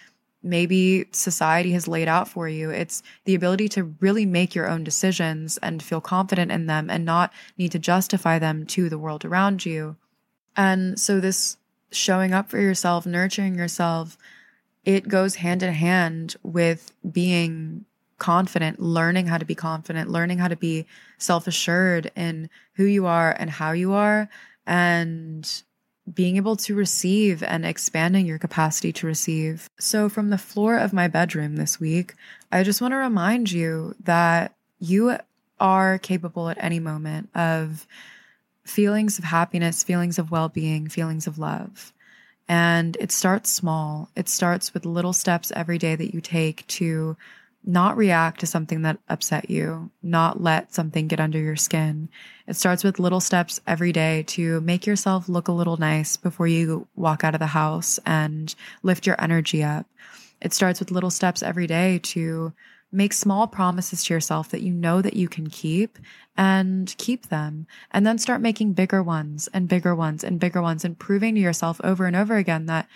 maybe 0.43 1.07
society 1.13 1.73
has 1.73 1.89
laid 1.89 2.09
out 2.09 2.29
for 2.29 2.49
you. 2.49 2.71
It's 2.71 3.03
the 3.25 3.35
ability 3.35 3.69
to 3.71 3.95
really 4.01 4.27
make 4.27 4.55
your 4.55 4.69
own 4.69 4.85
decisions 4.85 5.59
and 5.59 5.83
feel 5.83 6.01
confident 6.01 6.53
in 6.53 6.67
them 6.67 6.91
and 6.91 7.05
not 7.05 7.33
need 7.57 7.73
to 7.73 7.79
justify 7.79 8.39
them 8.39 8.67
to 8.67 8.89
the 8.89 8.99
world 8.99 9.25
around 9.25 9.67
you. 9.67 9.97
And 10.57 10.99
so, 10.99 11.21
this 11.21 11.57
showing 11.91 12.35
up 12.35 12.51
for 12.51 12.59
yourself, 12.59 13.07
nurturing 13.07 13.55
yourself, 13.55 14.19
it 14.85 15.09
goes 15.09 15.37
hand 15.37 15.63
in 15.63 15.73
hand 15.73 16.37
with 16.43 16.93
being 17.11 17.85
confident, 18.19 18.81
learning 18.81 19.27
how 19.27 19.39
to 19.39 19.45
be 19.45 19.55
confident, 19.55 20.11
learning 20.11 20.39
how 20.39 20.49
to 20.49 20.57
be 20.57 20.87
self 21.19 21.47
assured 21.47 22.11
in 22.17 22.51
who 22.75 22.85
you 22.85 23.07
are 23.07 23.35
and 23.39 23.51
how 23.51 23.73
you 23.73 23.93
are, 23.93 24.29
and 24.67 25.63
being 26.15 26.37
able 26.37 26.57
to 26.57 26.75
receive 26.75 27.43
and 27.43 27.65
expanding 27.65 28.27
your 28.27 28.39
capacity 28.39 28.93
to 28.93 29.07
receive. 29.07 29.69
So, 29.79 30.09
from 30.09 30.31
the 30.31 30.39
floor 30.39 30.79
of 30.79 30.93
my 30.93 31.09
bedroom 31.09 31.57
this 31.57 31.79
week, 31.79 32.15
I 32.51 32.63
just 32.63 32.81
want 32.81 32.93
to 32.93 32.97
remind 32.97 33.51
you 33.51 33.95
that 34.05 34.55
you 34.79 35.19
are 35.61 35.99
capable 35.99 36.49
at 36.49 36.63
any 36.63 36.81
moment 36.81 37.29
of 37.35 37.87
feelings 38.65 39.19
of 39.19 39.25
happiness, 39.25 39.83
feelings 39.83 40.19
of 40.19 40.31
well 40.31 40.49
being, 40.49 40.89
feelings 40.89 41.27
of 41.27 41.39
love. 41.39 41.93
And 42.49 42.97
it 42.99 43.13
starts 43.13 43.51
small. 43.51 44.09
It 44.17 44.29
starts 44.29 44.73
with 44.73 44.87
little 44.87 45.13
steps 45.13 45.53
every 45.55 45.79
day 45.79 45.95
that 45.97 46.15
you 46.15 46.21
take 46.21 46.67
to 46.69 47.17
not 47.65 47.97
react 47.97 48.41
to 48.41 48.47
something 48.47 48.83
that 48.83 48.99
upset 49.09 49.51
you, 49.51 49.91
not 50.03 50.43
let 50.43 50.73
something 50.73 51.09
get 51.09 51.21
under 51.21 51.39
your 51.39 51.57
skin. 51.57 52.09
It 52.47 52.57
starts 52.57 52.83
with 52.83 52.99
little 52.99 53.21
steps 53.21 53.61
every 53.67 53.93
day 53.93 54.25
to 54.29 54.61
make 54.63 54.87
yourself 54.87 55.29
look 55.29 55.49
a 55.49 55.53
little 55.53 55.77
nice 55.77 56.17
before 56.17 56.47
you 56.47 56.87
walk 56.97 57.25
out 57.25 57.35
of 57.35 57.41
the 57.41 57.47
house 57.47 57.99
and 58.07 58.55
lift 58.83 59.07
your 59.07 59.21
energy 59.21 59.63
up. 59.63 59.87
It 60.41 60.55
starts 60.55 60.81
with 60.81 60.91
little 60.91 61.11
steps 61.11 61.43
every 61.43 61.67
day 61.67 61.99
to 62.05 62.53
make 62.91 63.13
small 63.13 63.47
promises 63.47 64.05
to 64.05 64.15
yourself 64.15 64.49
that 64.51 64.63
you 64.63 64.73
know 64.73 65.03
that 65.03 65.15
you 65.15 65.29
can 65.29 65.49
keep 65.49 65.99
and 66.37 66.95
keep 66.97 67.29
them 67.29 67.67
and 67.91 68.07
then 68.07 68.17
start 68.17 68.41
making 68.41 68.73
bigger 68.73 69.03
ones 69.03 69.49
and 69.53 69.69
bigger 69.69 69.95
ones 69.95 70.25
and 70.25 70.41
bigger 70.41 70.63
ones 70.63 70.85
and 70.85 70.99
proving 70.99 71.35
to 71.35 71.41
yourself 71.41 71.81
over 71.85 72.07
and 72.07 72.17
over 72.17 72.37
again 72.37 72.67
that 72.67 72.89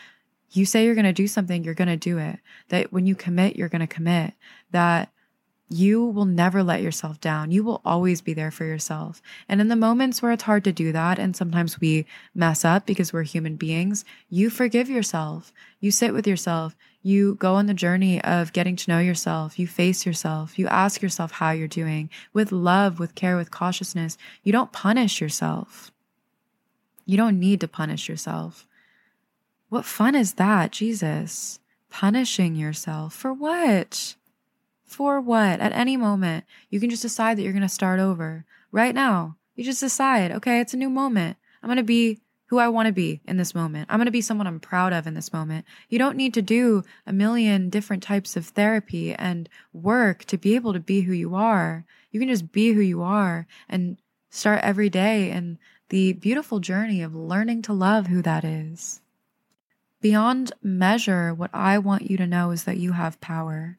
you 0.53 0.67
say 0.67 0.85
you're 0.85 0.95
going 0.95 1.05
to 1.05 1.13
do 1.13 1.27
something, 1.27 1.65
you're 1.65 1.75
going 1.75 1.89
to 1.89 1.97
do 1.97 2.19
it. 2.19 2.39
That 2.69 2.93
when 2.93 3.07
you 3.07 3.15
commit, 3.15 3.57
you're 3.57 3.69
going 3.69 3.81
to 3.81 3.87
commit. 3.87 4.35
That 4.71 5.11
you 5.73 6.05
will 6.05 6.27
never 6.27 6.63
let 6.63 6.83
yourself 6.83 7.19
down. 7.21 7.51
You 7.51 7.65
will 7.65 7.81
always 7.85 8.21
be 8.21 8.35
there 8.35 8.51
for 8.51 8.65
yourself. 8.65 9.23
And 9.49 9.61
in 9.61 9.69
the 9.69 9.77
moments 9.77 10.21
where 10.21 10.33
it's 10.33 10.43
hard 10.43 10.65
to 10.65 10.73
do 10.73 10.93
that, 10.93 11.19
and 11.19 11.35
sometimes 11.35 11.81
we 11.81 12.05
mess 12.35 12.65
up 12.65 12.85
because 12.85 13.13
we're 13.13 13.23
human 13.23 13.57
beings, 13.57 14.05
you 14.29 14.51
forgive 14.51 14.91
yourself. 14.91 15.53
You 15.81 15.91
sit 15.91 16.13
with 16.13 16.27
yourself. 16.27 16.77
You 17.03 17.37
go 17.37 17.55
on 17.55 17.67
the 17.67 17.75
journey 17.75 18.23
of 18.23 18.53
getting 18.53 18.77
to 18.77 18.91
know 18.91 18.99
yourself. 18.99 19.59
You 19.59 19.67
face 19.67 20.05
yourself. 20.05 20.59
You 20.59 20.69
ask 20.69 21.01
yourself 21.01 21.33
how 21.33 21.53
you're 21.53 21.69
doing 21.69 22.11
with 22.33 22.53
love, 22.53 22.99
with 22.99 23.15
care, 23.15 23.37
with 23.37 23.51
cautiousness. 23.51 24.19
You 24.43 24.53
don't 24.53 24.73
punish 24.73 25.21
yourself. 25.21 25.91
You 27.07 27.17
don't 27.17 27.41
need 27.41 27.61
to 27.61 27.69
punish 27.69 28.09
yourself. 28.09 28.69
What 29.73 29.87
fun 29.87 30.14
is 30.14 30.35
that, 30.35 30.70
Jesus? 30.70 31.59
Punishing 31.89 32.55
yourself 32.57 33.14
for 33.14 33.33
what? 33.33 34.16
For 34.85 35.18
what? 35.18 35.61
At 35.61 35.73
any 35.73 35.97
moment, 35.97 36.45
you 36.68 36.79
can 36.79 36.91
just 36.91 37.01
decide 37.01 37.39
that 37.39 37.43
you're 37.43 37.55
going 37.55 37.62
to 37.62 37.70
start 37.70 37.99
over. 37.99 38.45
Right 38.70 38.95
now, 38.95 39.39
you 39.57 39.64
just 39.64 39.81
decide, 39.81 40.31
okay, 40.31 40.61
it's 40.61 40.75
a 40.75 40.77
new 40.77 40.91
moment. 40.91 41.39
I'm 41.62 41.68
going 41.68 41.79
to 41.79 41.83
be 41.85 42.20
who 42.49 42.59
I 42.59 42.68
want 42.68 42.89
to 42.89 42.93
be 42.93 43.23
in 43.25 43.39
this 43.39 43.55
moment. 43.55 43.87
I'm 43.89 43.97
going 43.97 44.05
to 44.05 44.12
be 44.12 44.20
someone 44.20 44.47
I'm 44.47 44.61
proud 44.61 44.93
of 44.93 45.07
in 45.07 45.14
this 45.14 45.33
moment. 45.33 45.64
You 45.89 45.99
don't 45.99 46.18
need 46.18 46.35
to 46.35 46.43
do 46.43 46.85
a 47.07 47.12
million 47.14 47.70
different 47.70 48.03
types 48.03 48.37
of 48.37 48.45
therapy 48.45 49.14
and 49.14 49.49
work 49.73 50.27
to 50.27 50.37
be 50.37 50.55
able 50.55 50.75
to 50.75 50.81
be 50.81 51.01
who 51.01 51.14
you 51.14 51.35
are. 51.35 51.87
You 52.11 52.20
can 52.20 52.29
just 52.29 52.53
be 52.53 52.75
who 52.75 52.83
you 52.83 53.01
are 53.01 53.47
and 53.70 53.97
start 54.29 54.61
every 54.62 54.91
day 54.91 55.31
in 55.31 55.59
the 55.89 56.12
beautiful 56.12 56.61
journey 56.61 57.01
of 57.01 57.14
learning 57.14 57.62
to 57.62 57.73
love 57.73 58.09
who 58.09 58.20
that 58.20 58.45
is. 58.45 59.02
Beyond 60.03 60.53
measure, 60.63 61.33
what 61.33 61.51
I 61.55 61.79
want 61.79 62.11
you 62.11 62.17
to 62.19 62.27
know 62.27 62.51
is 62.51 62.65
that 62.65 62.77
you 62.77 62.93
have 62.93 63.21
power. 63.21 63.79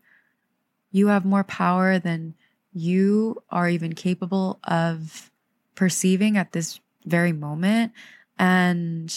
You 0.90 1.08
have 1.08 1.26
more 1.26 1.44
power 1.44 2.00
than 2.00 2.34
you 2.72 3.44
are 3.50 3.70
even 3.70 3.94
capable 3.94 4.60
of 4.64 5.30
perceiving 5.76 6.38
at 6.38 6.54
this 6.54 6.80
very 7.06 7.34
moment. 7.34 7.92
And 8.40 9.14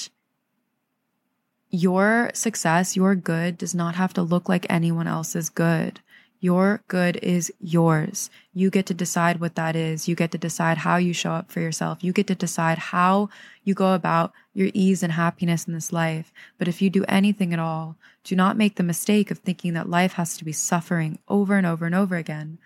your 1.70 2.30
success, 2.34 2.96
your 2.96 3.14
good 3.14 3.56
does 3.56 3.74
not 3.74 3.94
have 3.94 4.12
to 4.14 4.22
look 4.22 4.48
like 4.48 4.66
anyone 4.68 5.06
else's 5.06 5.48
good. 5.48 6.00
Your 6.40 6.82
good 6.88 7.16
is 7.22 7.52
yours. 7.60 8.30
You 8.52 8.70
get 8.70 8.86
to 8.86 8.94
decide 8.94 9.40
what 9.40 9.54
that 9.54 9.74
is. 9.74 10.06
You 10.06 10.14
get 10.14 10.30
to 10.32 10.38
decide 10.38 10.78
how 10.78 10.96
you 10.96 11.12
show 11.12 11.32
up 11.32 11.50
for 11.50 11.60
yourself. 11.60 12.04
You 12.04 12.12
get 12.12 12.26
to 12.26 12.34
decide 12.34 12.78
how 12.78 13.30
you 13.64 13.74
go 13.74 13.94
about 13.94 14.32
your 14.52 14.70
ease 14.74 15.02
and 15.02 15.12
happiness 15.12 15.66
in 15.66 15.72
this 15.72 15.92
life. 15.92 16.32
But 16.58 16.68
if 16.68 16.82
you 16.82 16.90
do 16.90 17.04
anything 17.08 17.52
at 17.52 17.58
all, 17.58 17.96
do 18.22 18.36
not 18.36 18.56
make 18.56 18.76
the 18.76 18.82
mistake 18.82 19.30
of 19.30 19.38
thinking 19.38 19.72
that 19.74 19.88
life 19.88 20.14
has 20.14 20.36
to 20.36 20.44
be 20.44 20.52
suffering 20.52 21.18
over 21.28 21.56
and 21.56 21.66
over 21.66 21.86
and 21.86 21.94
over 21.94 22.16
again. 22.16 22.58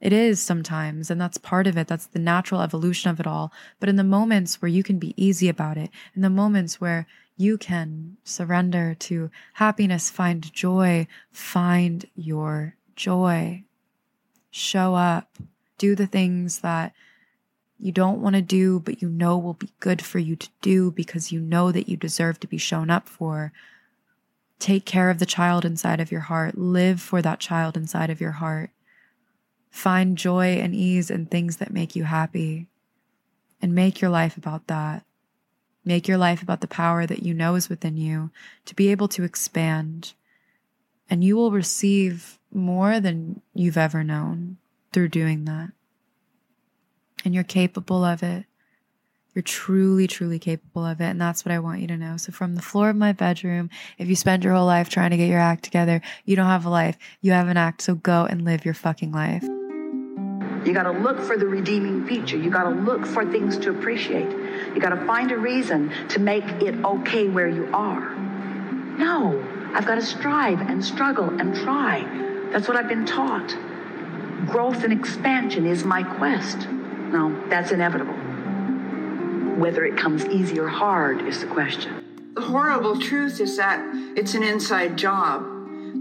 It 0.00 0.12
is 0.12 0.42
sometimes, 0.42 1.10
and 1.10 1.18
that's 1.18 1.38
part 1.38 1.66
of 1.66 1.78
it. 1.78 1.86
That's 1.86 2.06
the 2.06 2.18
natural 2.18 2.60
evolution 2.60 3.10
of 3.10 3.20
it 3.20 3.26
all. 3.26 3.50
But 3.80 3.88
in 3.88 3.96
the 3.96 4.04
moments 4.04 4.60
where 4.60 4.68
you 4.68 4.82
can 4.82 4.98
be 4.98 5.14
easy 5.16 5.48
about 5.48 5.78
it, 5.78 5.88
in 6.14 6.20
the 6.20 6.28
moments 6.28 6.78
where 6.78 7.06
you 7.36 7.58
can 7.58 8.16
surrender 8.24 8.94
to 8.94 9.30
happiness, 9.54 10.10
find 10.10 10.52
joy, 10.52 11.06
find 11.32 12.06
your 12.14 12.76
joy. 12.94 13.64
Show 14.50 14.94
up, 14.94 15.36
do 15.78 15.96
the 15.96 16.06
things 16.06 16.60
that 16.60 16.92
you 17.78 17.90
don't 17.90 18.20
want 18.20 18.36
to 18.36 18.42
do, 18.42 18.78
but 18.78 19.02
you 19.02 19.08
know 19.08 19.36
will 19.36 19.54
be 19.54 19.72
good 19.80 20.00
for 20.00 20.20
you 20.20 20.36
to 20.36 20.48
do 20.60 20.90
because 20.92 21.32
you 21.32 21.40
know 21.40 21.72
that 21.72 21.88
you 21.88 21.96
deserve 21.96 22.38
to 22.40 22.46
be 22.46 22.56
shown 22.56 22.88
up 22.88 23.08
for. 23.08 23.52
Take 24.60 24.84
care 24.84 25.10
of 25.10 25.18
the 25.18 25.26
child 25.26 25.64
inside 25.64 26.00
of 26.00 26.12
your 26.12 26.22
heart. 26.22 26.56
Live 26.56 27.00
for 27.00 27.20
that 27.20 27.40
child 27.40 27.76
inside 27.76 28.10
of 28.10 28.20
your 28.20 28.32
heart. 28.32 28.70
Find 29.70 30.16
joy 30.16 30.54
and 30.58 30.72
ease 30.72 31.10
in 31.10 31.26
things 31.26 31.56
that 31.56 31.72
make 31.72 31.96
you 31.96 32.04
happy 32.04 32.68
and 33.60 33.74
make 33.74 34.00
your 34.00 34.10
life 34.10 34.36
about 34.36 34.68
that. 34.68 35.04
Make 35.84 36.08
your 36.08 36.18
life 36.18 36.42
about 36.42 36.60
the 36.60 36.66
power 36.66 37.06
that 37.06 37.22
you 37.22 37.34
know 37.34 37.54
is 37.56 37.68
within 37.68 37.96
you 37.96 38.30
to 38.64 38.74
be 38.74 38.90
able 38.90 39.08
to 39.08 39.24
expand. 39.24 40.14
And 41.10 41.22
you 41.22 41.36
will 41.36 41.50
receive 41.50 42.38
more 42.52 43.00
than 43.00 43.42
you've 43.54 43.76
ever 43.76 44.02
known 44.02 44.56
through 44.92 45.08
doing 45.08 45.44
that. 45.44 45.70
And 47.24 47.34
you're 47.34 47.44
capable 47.44 48.04
of 48.04 48.22
it. 48.22 48.44
You're 49.34 49.42
truly, 49.42 50.06
truly 50.06 50.38
capable 50.38 50.86
of 50.86 51.00
it. 51.00 51.06
And 51.06 51.20
that's 51.20 51.44
what 51.44 51.52
I 51.52 51.58
want 51.58 51.80
you 51.80 51.88
to 51.88 51.96
know. 51.96 52.16
So, 52.16 52.30
from 52.30 52.54
the 52.54 52.62
floor 52.62 52.90
of 52.90 52.96
my 52.96 53.12
bedroom, 53.12 53.68
if 53.98 54.08
you 54.08 54.14
spend 54.14 54.44
your 54.44 54.54
whole 54.54 54.66
life 54.66 54.88
trying 54.88 55.10
to 55.10 55.16
get 55.16 55.28
your 55.28 55.40
act 55.40 55.64
together, 55.64 56.00
you 56.24 56.36
don't 56.36 56.46
have 56.46 56.64
a 56.64 56.70
life. 56.70 56.96
You 57.20 57.32
have 57.32 57.48
an 57.48 57.56
act. 57.56 57.82
So, 57.82 57.96
go 57.96 58.26
and 58.26 58.44
live 58.44 58.64
your 58.64 58.74
fucking 58.74 59.10
life. 59.10 59.44
You 60.64 60.72
got 60.72 60.84
to 60.84 60.92
look 60.92 61.20
for 61.20 61.36
the 61.36 61.46
redeeming 61.46 62.06
feature. 62.06 62.36
You 62.36 62.50
got 62.50 62.64
to 62.64 62.70
look 62.70 63.04
for 63.06 63.30
things 63.30 63.58
to 63.58 63.70
appreciate. 63.70 64.30
You 64.74 64.80
got 64.80 64.90
to 64.90 65.04
find 65.04 65.30
a 65.30 65.36
reason 65.36 65.92
to 66.08 66.18
make 66.18 66.44
it 66.62 66.82
okay 66.84 67.28
where 67.28 67.48
you 67.48 67.68
are. 67.72 68.14
No, 68.96 69.44
I've 69.74 69.86
got 69.86 69.96
to 69.96 70.02
strive 70.02 70.60
and 70.60 70.84
struggle 70.84 71.28
and 71.40 71.54
try. 71.54 72.04
That's 72.50 72.66
what 72.66 72.76
I've 72.76 72.88
been 72.88 73.04
taught. 73.04 73.54
Growth 74.46 74.84
and 74.84 74.92
expansion 74.92 75.66
is 75.66 75.84
my 75.84 76.02
quest. 76.02 76.68
No, 76.68 77.48
that's 77.48 77.70
inevitable. 77.70 78.14
Whether 79.58 79.84
it 79.84 79.96
comes 79.96 80.24
easy 80.26 80.58
or 80.58 80.68
hard 80.68 81.26
is 81.26 81.40
the 81.40 81.46
question. 81.46 82.32
The 82.34 82.40
horrible 82.40 82.98
truth 82.98 83.40
is 83.40 83.56
that 83.58 83.80
it's 84.16 84.34
an 84.34 84.42
inside 84.42 84.96
job 84.96 85.53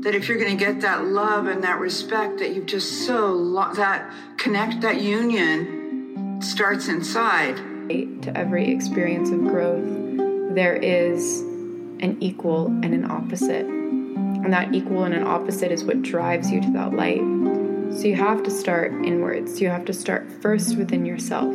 that 0.03 0.13
if 0.13 0.27
you're 0.27 0.37
going 0.37 0.55
to 0.55 0.65
get 0.65 0.81
that 0.81 1.05
love 1.05 1.47
and 1.47 1.63
that 1.63 1.79
respect 1.79 2.39
that 2.39 2.53
you've 2.53 2.65
just 2.65 3.05
so 3.05 3.31
lo- 3.31 3.73
that 3.73 4.11
connect 4.37 4.81
that 4.81 5.01
union 5.01 6.39
starts 6.41 6.87
inside. 6.87 7.57
To 7.89 8.31
every 8.37 8.71
experience 8.71 9.29
of 9.29 9.41
growth 9.41 9.83
there 10.55 10.75
is 10.75 11.41
an 11.41 12.17
equal 12.21 12.67
and 12.67 12.93
an 12.93 13.09
opposite. 13.09 13.65
And 13.65 14.53
that 14.53 14.73
equal 14.73 15.03
and 15.03 15.13
an 15.13 15.23
opposite 15.23 15.71
is 15.71 15.83
what 15.83 16.01
drives 16.01 16.51
you 16.51 16.61
to 16.61 16.71
that 16.71 16.93
light. 16.93 17.21
So 17.93 18.07
you 18.07 18.15
have 18.15 18.43
to 18.43 18.51
start 18.51 18.91
inwards. 18.91 19.59
You 19.59 19.69
have 19.69 19.85
to 19.85 19.93
start 19.93 20.31
first 20.41 20.77
within 20.77 21.05
yourself 21.05 21.53